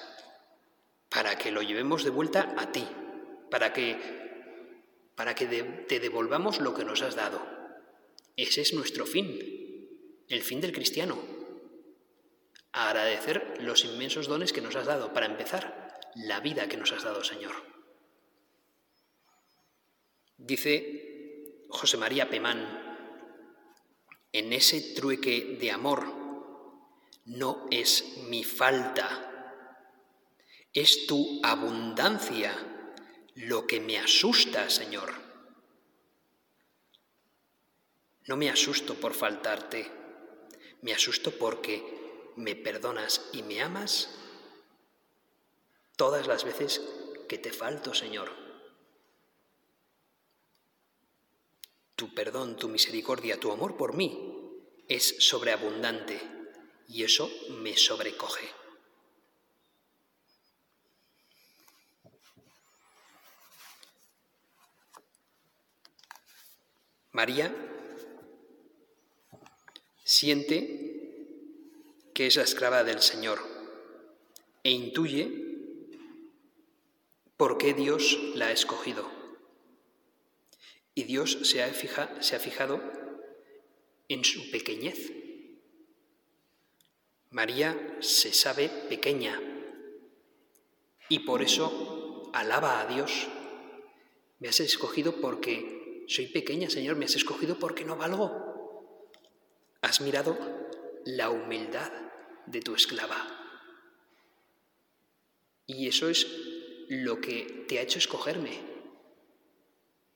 para 1.11 1.37
que 1.37 1.51
lo 1.51 1.61
llevemos 1.61 2.05
de 2.05 2.11
vuelta 2.11 2.55
a 2.57 2.73
ti, 2.73 2.87
para 3.51 3.73
que, 3.73 3.99
para 5.17 5.35
que 5.35 5.47
te 5.87 6.01
devolvamos 6.01 6.61
lo 6.61 6.73
que 6.73 6.85
nos 6.85 7.03
has 7.03 7.17
dado. 7.17 7.43
Ese 8.37 8.63
es 8.63 8.73
nuestro 8.73 9.05
fin, 9.05 9.39
el 10.29 10.43
fin 10.43 10.61
del 10.61 10.73
cristiano. 10.73 11.19
Agradecer 12.73 13.59
los 13.61 13.85
inmensos 13.85 14.29
dones 14.29 14.53
que 14.53 14.61
nos 14.61 14.77
has 14.77 14.87
dado, 14.87 15.13
para 15.13 15.27
empezar, 15.27 15.99
la 16.15 16.41
vida 16.41 16.69
que 16.69 16.77
nos 16.77 16.93
has 16.93 17.03
dado, 17.03 17.25
Señor. 17.25 17.53
Dice 20.39 21.67
José 21.69 21.97
María 21.97 22.31
Pemán, 22.31 22.89
en 24.33 24.53
ese 24.53 24.95
trueque 24.95 25.59
de 25.61 25.71
amor 25.73 26.21
no 27.25 27.67
es 27.71 28.17
mi 28.29 28.45
falta, 28.45 29.30
es 30.73 31.07
tu 31.07 31.41
abundancia 31.43 32.55
lo 33.35 33.67
que 33.67 33.81
me 33.81 33.99
asusta, 33.99 34.71
Señor. 34.71 35.13
No 38.27 38.37
me 38.37 38.51
asusto 38.51 38.95
por 38.95 39.15
faltarte, 39.15 39.91
me 40.83 40.93
asusto 40.93 41.33
porque 41.33 42.33
me 42.37 42.55
perdonas 42.55 43.29
y 43.33 43.43
me 43.43 43.61
amas 43.61 44.11
todas 45.97 46.27
las 46.27 46.45
veces 46.45 46.81
que 47.29 47.39
te 47.39 47.53
falto, 47.53 47.93
Señor. 47.95 48.31
Tu 51.97 52.15
perdón, 52.15 52.57
tu 52.57 52.69
misericordia, 52.69 53.39
tu 53.39 53.53
amor 53.53 53.77
por 53.77 53.95
mí 53.95 54.31
es 54.89 55.17
sobreabundante 55.19 56.21
y 56.89 57.05
eso 57.05 57.31
me 57.51 57.77
sobrecoge. 57.77 58.60
María 67.13 67.53
siente 70.05 70.91
que 72.15 72.27
es 72.27 72.37
la 72.37 72.45
esclava 72.45 72.85
del 72.85 73.01
Señor 73.01 73.41
e 74.63 74.71
intuye 74.71 75.51
por 77.37 77.59
qué 77.59 77.75
Dios 77.75 78.19
la 78.35 78.49
ha 78.49 78.53
escogido. 78.53 79.11
Y 80.95 81.05
Dios 81.05 81.39
se 81.43 81.63
ha, 81.63 81.73
se 82.23 82.37
ha 82.37 82.39
fijado 82.39 82.81
en 84.09 84.25
su 84.25 84.51
pequeñez. 84.51 85.13
María 87.31 87.97
se 88.01 88.33
sabe 88.33 88.69
pequeña 88.69 89.41
y 91.09 91.21
por 91.21 91.43
eso 91.43 92.31
alaba 92.35 92.81
a 92.81 92.87
Dios. 92.87 93.29
Me 94.39 94.49
has 94.49 94.61
escogido 94.61 95.21
porque 95.21 95.81
soy 96.11 96.27
pequeña, 96.27 96.69
Señor, 96.69 96.97
me 96.97 97.05
has 97.05 97.15
escogido 97.15 97.57
porque 97.57 97.85
no 97.85 97.97
valgo. 97.97 99.13
Has 99.81 100.01
mirado 100.01 100.37
la 101.05 101.31
humildad 101.31 101.93
de 102.47 102.61
tu 102.61 102.75
esclava. 102.75 103.17
Y 105.67 105.87
eso 105.87 106.09
es 106.09 106.27
lo 106.89 107.21
que 107.21 107.65
te 107.69 107.79
ha 107.79 107.83
hecho 107.83 108.01
escogerme. 108.01 108.59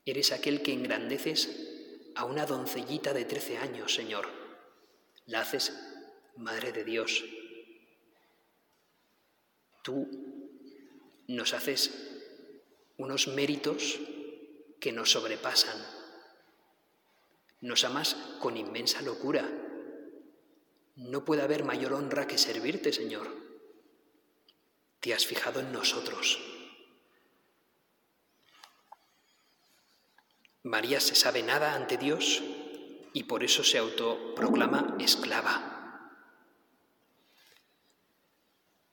Eres 0.03 0.33
aquel 0.33 0.61
que 0.61 0.73
engrandeces 0.73 2.11
a 2.13 2.25
una 2.25 2.45
doncellita 2.45 3.13
de 3.13 3.23
trece 3.23 3.57
años, 3.57 3.95
Señor. 3.95 4.27
La 5.27 5.39
haces 5.39 5.73
Madre 6.35 6.73
de 6.73 6.83
Dios. 6.83 7.23
Tú 9.81 10.09
nos 11.29 11.53
haces 11.53 12.19
unos 12.97 13.29
méritos 13.29 13.97
que 14.85 14.91
nos 14.91 15.09
sobrepasan. 15.09 15.83
Nos 17.61 17.83
amas 17.85 18.15
con 18.39 18.55
inmensa 18.55 19.01
locura. 19.01 19.49
No 20.95 21.25
puede 21.25 21.41
haber 21.41 21.63
mayor 21.63 21.93
honra 21.93 22.27
que 22.27 22.37
servirte, 22.37 22.93
Señor. 22.93 23.27
Te 24.99 25.15
has 25.15 25.25
fijado 25.25 25.59
en 25.59 25.71
nosotros. 25.71 26.39
María 30.61 30.99
se 30.99 31.15
sabe 31.15 31.41
nada 31.41 31.73
ante 31.73 31.97
Dios 31.97 32.43
y 33.11 33.23
por 33.23 33.43
eso 33.43 33.63
se 33.63 33.79
autoproclama 33.79 34.97
esclava. 34.99 36.13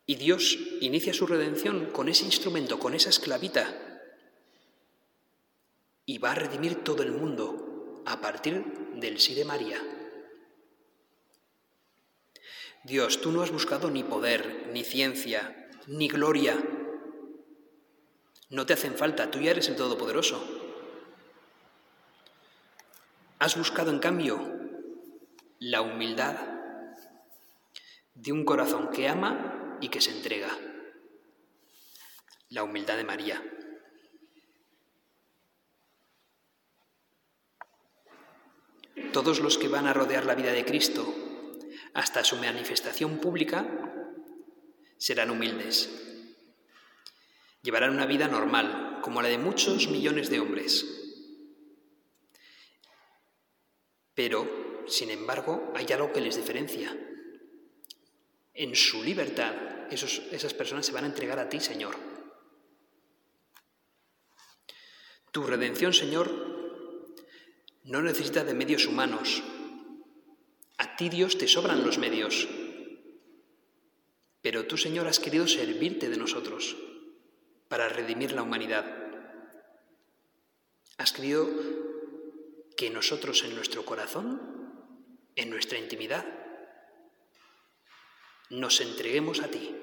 Y 0.06 0.14
Dios 0.14 0.58
inicia 0.80 1.12
su 1.12 1.26
redención 1.26 1.90
con 1.90 2.08
ese 2.08 2.24
instrumento, 2.24 2.78
con 2.78 2.94
esa 2.94 3.10
esclavita, 3.10 3.91
y 6.06 6.18
va 6.18 6.32
a 6.32 6.34
redimir 6.34 6.82
todo 6.84 7.02
el 7.02 7.12
mundo 7.12 8.02
a 8.06 8.20
partir 8.20 8.64
del 8.94 9.20
sí 9.20 9.34
de 9.34 9.44
María. 9.44 9.80
Dios, 12.84 13.20
tú 13.20 13.30
no 13.30 13.42
has 13.42 13.52
buscado 13.52 13.90
ni 13.90 14.02
poder, 14.02 14.70
ni 14.72 14.82
ciencia, 14.82 15.70
ni 15.86 16.08
gloria. 16.08 16.60
No 18.50 18.66
te 18.66 18.72
hacen 18.72 18.96
falta, 18.96 19.30
tú 19.30 19.38
ya 19.38 19.52
eres 19.52 19.68
el 19.68 19.76
Todopoderoso. 19.76 20.42
Has 23.38 23.56
buscado, 23.56 23.90
en 23.90 23.98
cambio, 23.98 24.40
la 25.58 25.80
humildad 25.80 26.36
de 28.14 28.32
un 28.32 28.44
corazón 28.44 28.90
que 28.90 29.08
ama 29.08 29.78
y 29.80 29.88
que 29.88 30.00
se 30.00 30.10
entrega. 30.10 30.50
La 32.50 32.64
humildad 32.64 32.96
de 32.96 33.04
María. 33.04 33.42
Todos 39.12 39.40
los 39.40 39.58
que 39.58 39.68
van 39.68 39.86
a 39.86 39.92
rodear 39.92 40.24
la 40.24 40.34
vida 40.34 40.52
de 40.52 40.64
Cristo 40.64 41.14
hasta 41.92 42.24
su 42.24 42.36
manifestación 42.36 43.18
pública 43.18 43.66
serán 44.96 45.30
humildes. 45.30 45.90
Llevarán 47.62 47.90
una 47.90 48.06
vida 48.06 48.26
normal, 48.28 49.00
como 49.02 49.20
la 49.20 49.28
de 49.28 49.38
muchos 49.38 49.88
millones 49.88 50.30
de 50.30 50.40
hombres. 50.40 50.86
Pero, 54.14 54.84
sin 54.88 55.10
embargo, 55.10 55.72
hay 55.76 55.86
algo 55.92 56.12
que 56.12 56.20
les 56.20 56.36
diferencia. 56.36 56.96
En 58.54 58.74
su 58.74 59.02
libertad, 59.02 59.54
esas 59.90 60.54
personas 60.54 60.86
se 60.86 60.92
van 60.92 61.04
a 61.04 61.08
entregar 61.08 61.38
a 61.38 61.48
ti, 61.48 61.60
Señor. 61.60 61.96
Tu 65.30 65.42
redención, 65.42 65.92
Señor, 65.94 66.51
no 67.84 68.02
necesita 68.02 68.44
de 68.44 68.54
medios 68.54 68.86
humanos. 68.86 69.42
A 70.78 70.96
ti, 70.96 71.08
Dios, 71.08 71.38
te 71.38 71.48
sobran 71.48 71.84
los 71.84 71.98
medios. 71.98 72.48
Pero 74.40 74.66
tú, 74.66 74.76
Señor, 74.76 75.06
has 75.06 75.20
querido 75.20 75.46
servirte 75.46 76.08
de 76.08 76.16
nosotros 76.16 76.76
para 77.68 77.88
redimir 77.88 78.32
la 78.32 78.42
humanidad. 78.42 78.84
Has 80.98 81.12
querido 81.12 81.48
que 82.76 82.90
nosotros 82.90 83.44
en 83.44 83.54
nuestro 83.54 83.84
corazón, 83.84 84.40
en 85.36 85.50
nuestra 85.50 85.78
intimidad, 85.78 86.24
nos 88.50 88.80
entreguemos 88.80 89.40
a 89.40 89.48
ti. 89.48 89.74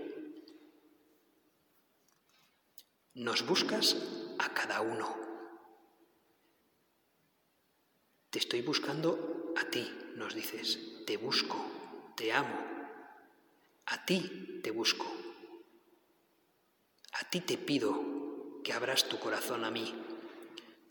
Nos 3.16 3.46
buscas 3.46 3.98
a 4.38 4.54
cada 4.54 4.82
uno. 4.82 5.19
Te 8.30 8.38
estoy 8.38 8.62
buscando 8.62 9.54
a 9.56 9.66
ti, 9.72 9.92
nos 10.16 10.36
dices. 10.36 11.04
Te 11.08 11.18
busco, 11.18 11.58
te 12.16 12.32
amo. 12.32 12.64
A 13.88 14.06
ti 14.06 14.60
te 14.64 14.70
busco. 14.70 15.06
A 17.14 17.30
ti 17.30 17.42
te 17.42 17.58
pido 17.58 18.62
que 18.64 18.74
abras 18.74 19.10
tu 19.10 19.18
corazón 19.18 19.66
a 19.66 19.72
mí. 19.72 19.96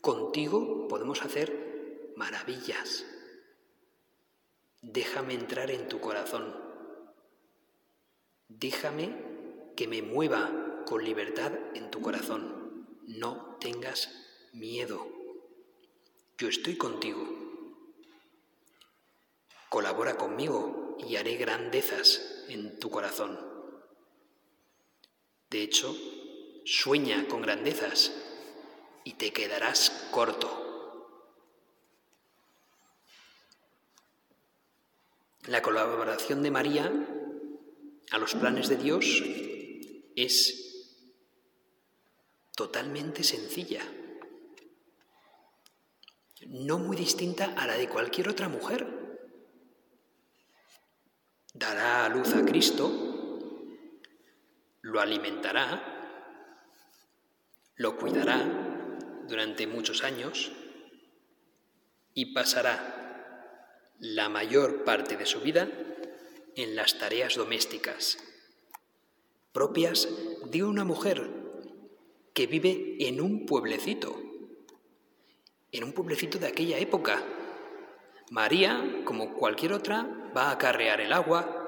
Contigo 0.01 0.89
podemos 0.89 1.21
hacer 1.21 2.11
maravillas. 2.17 3.05
Déjame 4.81 5.33
entrar 5.33 5.71
en 5.71 5.87
tu 5.87 6.01
corazón. 6.01 6.53
Déjame 8.49 9.15
que 9.77 9.87
me 9.87 10.01
mueva 10.01 10.83
con 10.85 11.05
libertad 11.05 11.53
en 11.73 11.89
tu 11.89 12.01
corazón. 12.01 12.85
No 13.07 13.55
tengas 13.61 14.09
miedo 14.51 15.18
yo 16.39 16.47
estoy 16.47 16.77
contigo. 16.77 17.27
Colabora 19.67 20.15
conmigo 20.15 20.97
y 21.05 21.17
haré 21.17 21.35
grandezas 21.35 22.45
en 22.47 22.79
tu 22.79 22.89
corazón. 22.89 23.37
De 25.49 25.61
hecho, 25.61 25.95
sueña 26.65 27.27
con 27.27 27.41
grandezas 27.41 28.13
y 29.03 29.13
te 29.13 29.33
quedarás 29.33 30.07
corto. 30.11 30.55
La 35.45 35.61
colaboración 35.61 36.41
de 36.41 36.51
María 36.51 36.91
a 38.11 38.17
los 38.17 38.33
planes 38.35 38.69
de 38.69 38.77
Dios 38.77 39.23
es 40.15 40.95
totalmente 42.55 43.23
sencilla 43.23 43.83
no 46.47 46.79
muy 46.79 46.95
distinta 46.95 47.53
a 47.57 47.67
la 47.67 47.77
de 47.77 47.89
cualquier 47.89 48.29
otra 48.29 48.49
mujer. 48.49 48.87
Dará 51.53 52.05
a 52.05 52.09
luz 52.09 52.33
a 52.35 52.45
Cristo, 52.45 52.91
lo 54.81 55.01
alimentará, 55.01 55.83
lo 57.75 57.97
cuidará 57.97 58.97
durante 59.27 59.67
muchos 59.67 60.03
años 60.03 60.51
y 62.13 62.33
pasará 62.33 63.93
la 63.99 64.29
mayor 64.29 64.83
parte 64.83 65.17
de 65.17 65.25
su 65.25 65.41
vida 65.41 65.69
en 66.55 66.75
las 66.75 66.97
tareas 66.97 67.35
domésticas, 67.35 68.17
propias 69.51 70.07
de 70.45 70.63
una 70.63 70.83
mujer 70.83 71.29
que 72.33 72.47
vive 72.47 72.97
en 72.99 73.21
un 73.21 73.45
pueblecito 73.45 74.28
en 75.71 75.83
un 75.83 75.93
pueblecito 75.93 76.39
de 76.39 76.47
aquella 76.47 76.77
época. 76.77 77.23
María, 78.31 79.01
como 79.05 79.33
cualquier 79.33 79.73
otra, 79.73 80.07
va 80.35 80.51
a 80.51 80.57
carrear 80.57 81.01
el 81.01 81.13
agua, 81.13 81.59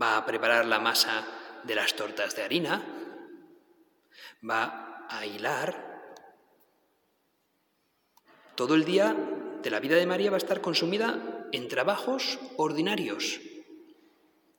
va 0.00 0.16
a 0.16 0.26
preparar 0.26 0.66
la 0.66 0.78
masa 0.78 1.26
de 1.64 1.74
las 1.74 1.94
tortas 1.94 2.36
de 2.36 2.42
harina, 2.42 2.82
va 4.48 5.06
a 5.08 5.26
hilar. 5.26 5.90
Todo 8.54 8.74
el 8.74 8.84
día 8.84 9.16
de 9.62 9.70
la 9.70 9.80
vida 9.80 9.96
de 9.96 10.06
María 10.06 10.30
va 10.30 10.36
a 10.36 10.38
estar 10.38 10.60
consumida 10.60 11.48
en 11.52 11.68
trabajos 11.68 12.38
ordinarios, 12.56 13.40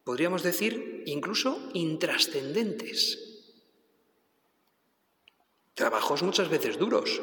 podríamos 0.04 0.44
decir 0.44 1.04
incluso 1.06 1.70
intrascendentes. 1.74 3.28
Trabajos 5.74 6.22
muchas 6.22 6.50
veces 6.50 6.78
duros, 6.78 7.22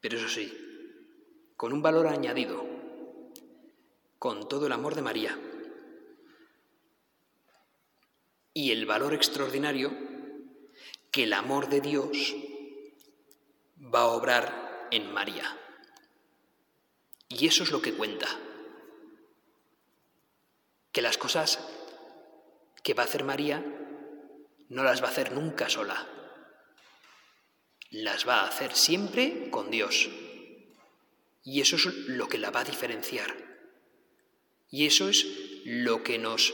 pero 0.00 0.16
eso 0.16 0.28
sí, 0.28 0.52
con 1.56 1.72
un 1.72 1.82
valor 1.82 2.06
añadido, 2.06 2.64
con 4.18 4.48
todo 4.48 4.66
el 4.66 4.72
amor 4.72 4.94
de 4.94 5.02
María 5.02 5.38
y 8.52 8.72
el 8.72 8.86
valor 8.86 9.14
extraordinario 9.14 9.92
que 11.10 11.24
el 11.24 11.32
amor 11.32 11.68
de 11.68 11.80
Dios 11.80 12.34
va 13.94 14.00
a 14.00 14.06
obrar 14.06 14.88
en 14.90 15.12
María. 15.12 15.44
Y 17.28 17.46
eso 17.46 17.62
es 17.62 17.70
lo 17.70 17.80
que 17.82 17.94
cuenta. 17.94 18.26
Que 20.90 21.02
las 21.02 21.18
cosas 21.18 21.58
que 22.82 22.94
va 22.94 23.02
a 23.02 23.06
hacer 23.06 23.22
María 23.22 23.64
no 24.68 24.82
las 24.82 25.02
va 25.02 25.06
a 25.06 25.10
hacer 25.10 25.32
nunca 25.32 25.68
sola 25.68 26.17
las 27.90 28.28
va 28.28 28.40
a 28.40 28.48
hacer 28.48 28.74
siempre 28.74 29.50
con 29.50 29.70
Dios. 29.70 30.08
Y 31.42 31.60
eso 31.60 31.76
es 31.76 31.86
lo 31.86 32.28
que 32.28 32.38
la 32.38 32.50
va 32.50 32.60
a 32.60 32.64
diferenciar. 32.64 33.34
Y 34.70 34.86
eso 34.86 35.08
es 35.08 35.26
lo 35.64 36.02
que 36.02 36.18
nos 36.18 36.52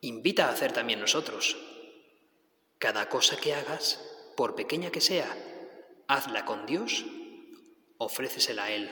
invita 0.00 0.46
a 0.46 0.52
hacer 0.52 0.72
también 0.72 1.00
nosotros. 1.00 1.56
Cada 2.78 3.08
cosa 3.08 3.36
que 3.36 3.54
hagas, 3.54 4.00
por 4.36 4.54
pequeña 4.54 4.90
que 4.90 5.00
sea, 5.00 5.36
hazla 6.08 6.44
con 6.44 6.66
Dios, 6.66 7.04
ofrécesela 7.98 8.64
a 8.64 8.70
Él. 8.70 8.90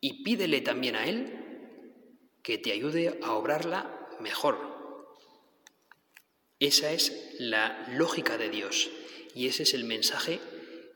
Y 0.00 0.22
pídele 0.22 0.60
también 0.60 0.96
a 0.96 1.06
Él 1.06 2.38
que 2.42 2.58
te 2.58 2.72
ayude 2.72 3.18
a 3.22 3.32
obrarla 3.32 4.08
mejor. 4.20 4.75
Esa 6.58 6.90
es 6.92 7.12
la 7.38 7.86
lógica 7.90 8.38
de 8.38 8.48
Dios. 8.48 8.90
Y 9.34 9.48
ese 9.48 9.64
es 9.64 9.74
el 9.74 9.84
mensaje 9.84 10.40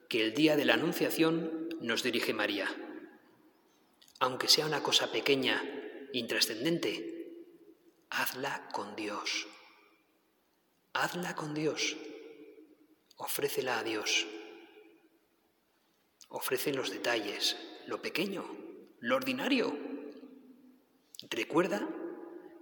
que 0.09 0.23
el 0.23 0.35
día 0.35 0.57
de 0.57 0.65
la 0.65 0.75
Anunciación 0.75 1.69
nos 1.81 2.03
dirige 2.03 2.33
María. 2.33 2.67
Aunque 4.19 4.49
sea 4.49 4.67
una 4.67 4.83
cosa 4.83 5.13
pequeña, 5.13 5.63
intrascendente, 6.13 7.35
hazla 8.09 8.69
con 8.73 8.97
Dios. 8.97 9.47
Hazla 10.95 11.35
con 11.35 11.53
Dios. 11.53 11.97
Ofrécela 13.17 13.79
a 13.79 13.85
Dios. 13.85 14.27
Ofrece 16.29 16.73
los 16.73 16.91
detalles, 16.91 17.59
lo 17.87 18.01
pequeño, 18.01 18.47
lo 19.01 19.17
ordinario. 19.17 19.77
Recuerda 21.29 21.87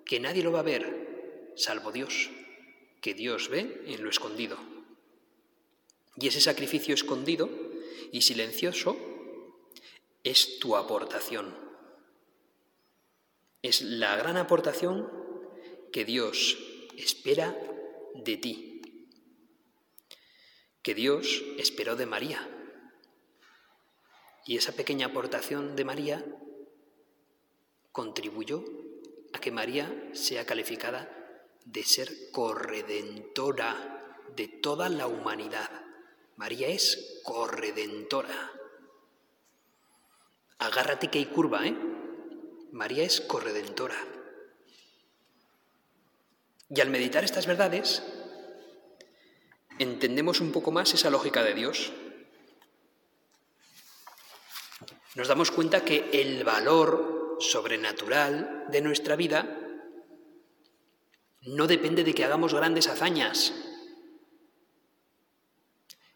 que 0.04 0.18
nadie 0.18 0.42
lo 0.42 0.50
va 0.50 0.60
a 0.60 0.64
ver, 0.64 1.52
salvo 1.54 1.92
Dios, 1.92 2.30
que 3.00 3.14
Dios 3.14 3.48
ve 3.48 3.82
en 3.86 4.02
lo 4.02 4.10
escondido. 4.10 4.58
Y 6.16 6.28
ese 6.28 6.40
sacrificio 6.40 6.94
escondido 6.94 7.48
y 8.12 8.22
silencioso 8.22 8.96
es 10.24 10.58
tu 10.58 10.76
aportación. 10.76 11.56
Es 13.62 13.82
la 13.82 14.16
gran 14.16 14.36
aportación 14.36 15.10
que 15.92 16.04
Dios 16.04 16.58
espera 16.96 17.56
de 18.14 18.36
ti, 18.36 18.82
que 20.82 20.94
Dios 20.94 21.42
esperó 21.56 21.96
de 21.96 22.06
María. 22.06 22.48
Y 24.46 24.56
esa 24.56 24.72
pequeña 24.72 25.08
aportación 25.08 25.76
de 25.76 25.84
María 25.84 26.24
contribuyó 27.92 28.64
a 29.32 29.40
que 29.40 29.50
María 29.50 30.10
sea 30.12 30.46
calificada 30.46 31.17
de 31.72 31.84
ser 31.84 32.30
corredentora 32.32 34.16
de 34.34 34.48
toda 34.48 34.88
la 34.88 35.06
humanidad. 35.06 35.70
María 36.36 36.68
es 36.68 37.20
corredentora. 37.24 38.52
Agárrate 40.58 41.08
que 41.08 41.18
hay 41.18 41.26
curva, 41.26 41.66
¿eh? 41.66 41.76
María 42.72 43.04
es 43.04 43.20
corredentora. 43.20 43.96
Y 46.70 46.80
al 46.80 46.90
meditar 46.90 47.24
estas 47.24 47.46
verdades, 47.46 48.02
entendemos 49.78 50.40
un 50.40 50.52
poco 50.52 50.70
más 50.70 50.94
esa 50.94 51.10
lógica 51.10 51.42
de 51.42 51.54
Dios. 51.54 51.92
Nos 55.14 55.28
damos 55.28 55.50
cuenta 55.50 55.84
que 55.84 56.08
el 56.12 56.44
valor 56.44 57.36
sobrenatural 57.40 58.66
de 58.70 58.80
nuestra 58.80 59.16
vida 59.16 59.67
no 61.42 61.66
depende 61.66 62.04
de 62.04 62.14
que 62.14 62.24
hagamos 62.24 62.54
grandes 62.54 62.88
hazañas, 62.88 63.54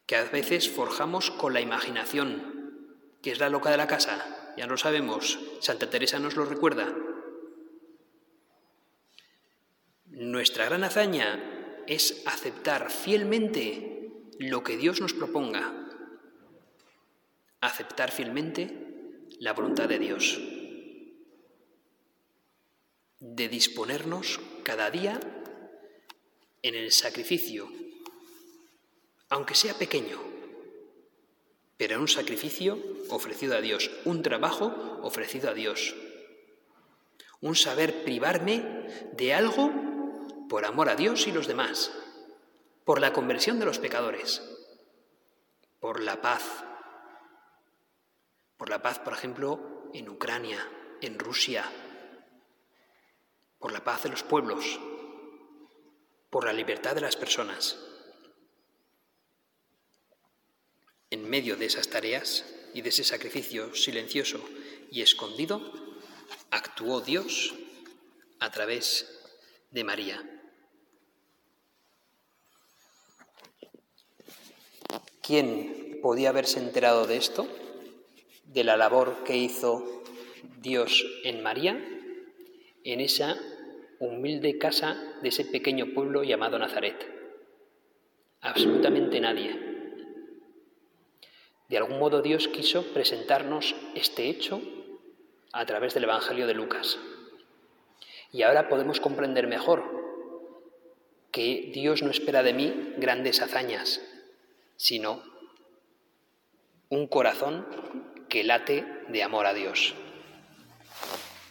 que 0.07 0.17
a 0.17 0.25
veces 0.25 0.69
forjamos 0.69 1.31
con 1.31 1.55
la 1.55 1.61
imaginación, 1.61 3.17
que 3.23 3.33
es 3.33 3.39
la 3.39 3.49
loca 3.49 3.71
de 3.71 3.77
la 3.77 3.87
casa, 3.87 4.55
ya 4.57 4.67
lo 4.67 4.77
sabemos, 4.77 5.39
Santa 5.61 5.89
Teresa 5.89 6.19
nos 6.19 6.37
lo 6.37 6.45
recuerda. 6.45 6.95
Nuestra 10.07 10.67
gran 10.67 10.85
hazaña 10.85 11.83
es 11.87 12.23
aceptar 12.27 12.91
fielmente 12.91 14.29
lo 14.39 14.63
que 14.63 14.77
Dios 14.77 15.01
nos 15.01 15.15
proponga, 15.15 15.73
aceptar 17.61 18.11
fielmente 18.11 19.27
la 19.39 19.53
voluntad 19.53 19.89
de 19.89 19.99
Dios 19.99 20.41
de 23.25 23.49
disponernos 23.49 24.41
cada 24.63 24.91
día 24.91 25.21
en 26.63 26.75
el 26.75 26.93
sacrificio, 26.93 27.69
aunque 29.29 29.55
sea 29.55 29.75
pequeño, 29.75 30.21
pero 31.77 32.01
un 32.01 32.09
sacrificio 32.09 32.79
ofrecido 33.09 33.57
a 33.57 33.61
Dios, 33.61 33.91
un 34.05 34.23
trabajo 34.23 35.01
ofrecido 35.03 35.51
a 35.51 35.55
Dios, 35.55 35.95
un 37.41 37.57
saber 37.57 38.05
privarme 38.05 38.87
de 39.13 39.35
algo 39.35 39.73
por 40.49 40.65
amor 40.65 40.89
a 40.89 40.95
Dios 40.95 41.27
y 41.27 41.33
los 41.33 41.49
demás, 41.49 41.91
por 42.85 43.01
la 43.01 43.13
conversión 43.13 43.59
de 43.59 43.65
los 43.65 43.79
pecadores, 43.79 44.43
por 45.81 46.01
la 46.01 46.21
paz, 46.21 46.43
por 48.57 48.71
la 48.71 48.81
paz, 48.81 49.01
por 49.01 49.13
ejemplo, 49.13 49.91
en 49.93 50.09
Ucrania, 50.09 50.65
en 51.01 51.19
Rusia, 51.19 51.65
por 53.63 53.73
la 53.73 53.85
paz 53.85 54.03
de 54.03 54.09
los 54.09 54.25
pueblos, 54.25 54.81
por 56.31 56.45
la 56.45 56.53
libertad 56.53 56.97
de 56.97 57.01
las 57.01 57.15
personas. 57.15 57.79
En 61.11 61.31
medio 61.31 61.57
de 61.57 61.67
esas 61.67 61.89
tareas 61.89 62.45
y 62.75 62.83
de 62.83 62.89
ese 62.89 63.05
sacrificio 63.05 63.73
silencioso 63.75 64.45
y 64.91 65.03
escondido, 65.03 65.63
actuó 66.51 67.01
Dios 67.01 67.55
a 68.41 68.51
través 68.51 69.09
de 69.71 69.85
María. 69.85 70.29
¿Quién 75.23 76.01
podía 76.03 76.31
haberse 76.31 76.59
enterado 76.59 77.07
de 77.07 77.17
esto? 77.17 77.47
De 78.45 78.65
la 78.65 78.77
labor 78.77 79.23
que 79.23 79.37
hizo 79.37 80.03
Dios 80.59 81.07
en 81.23 81.45
María, 81.45 81.75
en 82.85 83.01
esa 83.01 83.39
humilde 84.07 84.59
casa 84.59 84.97
de 85.23 85.29
ese 85.29 85.45
pequeño 85.45 85.95
pueblo 85.95 86.25
llamado 86.25 86.59
Nazaret. 86.59 87.09
Absolutamente 88.41 89.21
nadie. 89.21 89.59
De 91.69 91.77
algún 91.77 92.01
modo 92.01 92.21
Dios 92.21 92.49
quiso 92.49 92.83
presentarnos 92.93 93.77
este 93.95 94.29
hecho 94.29 94.61
a 95.53 95.65
través 95.67 95.95
del 95.95 96.05
Evangelio 96.05 96.49
de 96.49 96.55
Lucas. 96.55 96.99
Y 98.33 98.43
ahora 98.43 98.69
podemos 98.69 98.99
comprender 98.99 99.47
mejor 99.47 99.85
que 101.31 101.71
Dios 101.73 102.03
no 102.03 102.11
espera 102.11 102.43
de 102.43 102.55
mí 102.55 102.95
grandes 102.97 103.41
hazañas, 103.41 104.01
sino 104.77 105.23
un 106.89 107.07
corazón 107.07 107.67
que 108.29 108.43
late 108.43 108.85
de 109.09 109.23
amor 109.23 109.47
a 109.47 109.55
Dios. 109.55 109.95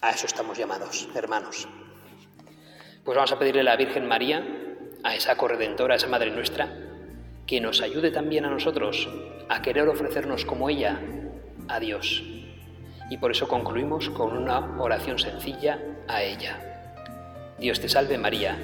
A 0.02 0.12
eso 0.12 0.26
estamos 0.26 0.58
llamados, 0.58 1.08
hermanos. 1.16 1.68
Pues 3.04 3.16
vamos 3.16 3.32
a 3.32 3.40
pedirle 3.40 3.62
a 3.62 3.64
la 3.64 3.78
Virgen 3.78 4.08
María, 4.08 4.46
a 5.04 5.16
esa 5.16 5.36
corredentora, 5.36 5.96
a 5.96 5.98
esa 5.98 6.08
Madre 6.08 6.30
nuestra, 6.30 6.70
que 7.48 7.60
nos 7.60 7.82
ayude 7.82 8.12
también 8.12 8.46
a 8.46 8.52
nosotros 8.52 9.10
a 9.50 9.64
querer 9.64 9.88
ofrecernos 9.88 10.46
como 10.46 10.70
ella 10.70 11.00
a 11.68 11.80
Dios. 11.80 12.24
Y 13.10 13.18
por 13.18 13.32
eso 13.32 13.48
concluimos 13.48 14.12
con 14.12 14.38
una 14.38 14.80
oración 14.80 15.18
sencilla 15.18 15.80
a 16.08 16.22
ella. 16.22 16.60
Dios 17.58 17.82
te 17.82 17.90
salve 17.90 18.20
María, 18.20 18.56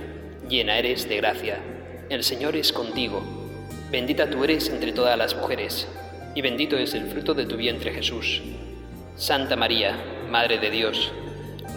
llena 0.47 0.78
eres 0.78 1.10
de 1.10 1.17
gracia, 1.17 1.58
el 2.10 2.23
Señor 2.23 2.56
es 2.56 2.71
contigo, 2.71 3.23
bendita 3.89 4.30
tú 4.30 4.43
eres 4.43 4.69
entre 4.69 4.91
todas 4.91 5.17
las 5.17 5.36
mujeres, 5.36 5.88
y 6.36 6.43
bendito 6.43 6.78
es 6.78 6.93
el 6.93 7.08
fruto 7.08 7.34
de 7.34 7.47
tu 7.47 7.58
vientre 7.58 7.91
Jesús. 7.91 8.43
Santa 9.15 9.56
María, 9.56 9.95
Madre 10.30 10.60
de 10.60 10.69
Dios, 10.69 11.12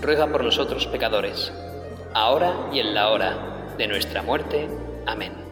ruega 0.02 0.26
por 0.30 0.44
nosotros 0.44 0.86
pecadores, 0.86 1.50
ahora 2.14 2.68
y 2.72 2.80
en 2.80 2.94
la 2.94 3.10
hora 3.10 3.74
de 3.76 3.86
nuestra 3.86 4.22
muerte. 4.22 4.68
Amén. 5.06 5.49